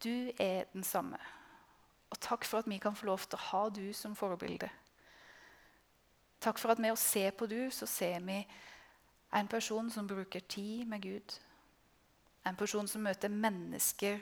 du 0.03 0.31
er 0.39 0.67
den 0.73 0.83
samme. 0.83 1.17
Og 2.13 2.19
takk 2.21 2.45
for 2.45 2.61
at 2.61 2.69
vi 2.69 2.77
kan 2.77 2.95
få 2.95 3.07
lov 3.09 3.25
til 3.25 3.39
å 3.39 3.45
ha 3.49 3.63
du 3.73 3.87
som 3.97 4.15
forbilde. 4.15 4.69
Takk 6.43 6.59
for 6.59 6.73
at 6.73 6.81
med 6.83 6.93
å 6.93 6.99
se 6.99 7.23
på 7.31 7.47
du, 7.47 7.71
så 7.71 7.87
ser 7.89 8.19
vi 8.21 8.41
en 9.33 9.49
person 9.49 9.89
som 9.89 10.07
bruker 10.07 10.43
tid 10.45 10.85
med 10.87 11.01
Gud. 11.01 11.35
En 12.45 12.59
person 12.59 12.87
som 12.87 13.01
møter 13.01 13.31
mennesker 13.31 14.19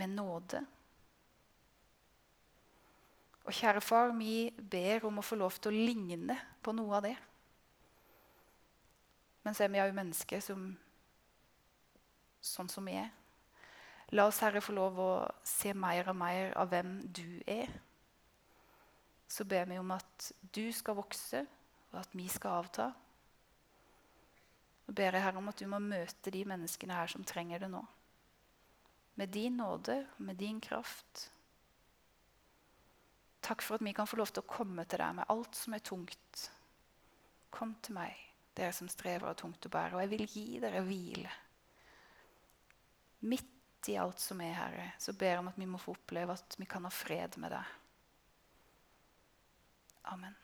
med 0.00 0.16
nåde. 0.16 0.64
Og 3.44 3.54
kjære 3.54 3.80
far, 3.84 4.14
vi 4.16 4.50
ber 4.72 5.06
om 5.06 5.20
å 5.20 5.26
få 5.26 5.36
lov 5.38 5.60
til 5.60 5.70
å 5.70 5.84
ligne 5.86 6.38
på 6.62 6.74
noe 6.76 6.96
av 6.96 7.06
det. 7.06 7.16
Men 9.44 9.56
så 9.56 9.64
er 9.64 9.72
vi 9.72 9.80
òg 9.82 9.94
mennesker 9.96 10.42
som, 10.44 10.66
sånn 12.44 12.68
som 12.72 12.88
vi 12.88 12.98
er. 13.00 13.08
La 14.10 14.26
oss, 14.26 14.40
Herre, 14.42 14.62
få 14.62 14.74
lov 14.74 14.98
å 14.98 15.10
se 15.46 15.70
mer 15.76 16.08
og 16.10 16.16
mer 16.18 16.50
av 16.58 16.72
hvem 16.72 16.96
du 17.14 17.40
er. 17.46 17.70
Så 19.30 19.46
ber 19.46 19.68
vi 19.70 19.78
om 19.78 19.92
at 19.94 20.30
du 20.50 20.64
skal 20.74 20.98
vokse, 20.98 21.44
og 21.92 21.98
at 22.00 22.16
vi 22.18 22.26
skal 22.30 22.64
avta. 22.64 22.88
Så 24.86 24.94
ber 24.98 25.14
jeg 25.14 25.22
Herre 25.22 25.38
om 25.38 25.50
at 25.52 25.62
du 25.62 25.68
må 25.70 25.78
møte 25.78 26.32
de 26.34 26.42
menneskene 26.42 26.96
her 26.98 27.12
som 27.12 27.26
trenger 27.26 27.62
det 27.62 27.68
nå. 27.70 27.84
Med 29.20 29.30
din 29.30 29.60
nåde 29.60 30.00
og 30.16 30.24
med 30.26 30.40
din 30.42 30.58
kraft. 30.64 31.28
Takk 33.46 33.62
for 33.62 33.78
at 33.78 33.84
vi 33.86 33.94
kan 33.94 34.10
få 34.10 34.18
lov 34.18 34.34
til 34.34 34.42
å 34.42 34.50
komme 34.50 34.84
til 34.90 34.98
deg 35.04 35.20
med 35.20 35.30
alt 35.30 35.54
som 35.54 35.76
er 35.78 35.84
tungt. 35.86 36.42
Kom 37.54 37.76
til 37.82 37.94
meg, 37.94 38.18
dere 38.58 38.74
som 38.74 38.90
strever 38.90 39.30
og 39.30 39.38
tungt 39.38 39.70
å 39.70 39.72
bære, 39.72 39.94
og 39.94 40.02
jeg 40.02 40.12
vil 40.16 40.26
gi 40.34 40.44
dere 40.62 40.82
hvile. 40.86 41.32
Midt 43.80 43.88
i 43.88 43.96
alt 43.96 44.20
som 44.20 44.40
er, 44.44 44.52
Herre, 44.52 44.90
så 45.00 45.14
ber 45.16 45.30
jeg 45.30 45.40
om 45.40 45.46
at 45.48 45.56
vi 45.56 45.64
må 45.64 45.78
få 45.80 45.94
oppleve 45.94 46.34
at 46.36 46.56
vi 46.60 46.66
kan 46.68 46.84
ha 46.84 46.90
fred 46.92 47.38
med 47.40 47.54
deg. 47.54 47.70
Amen. 50.12 50.34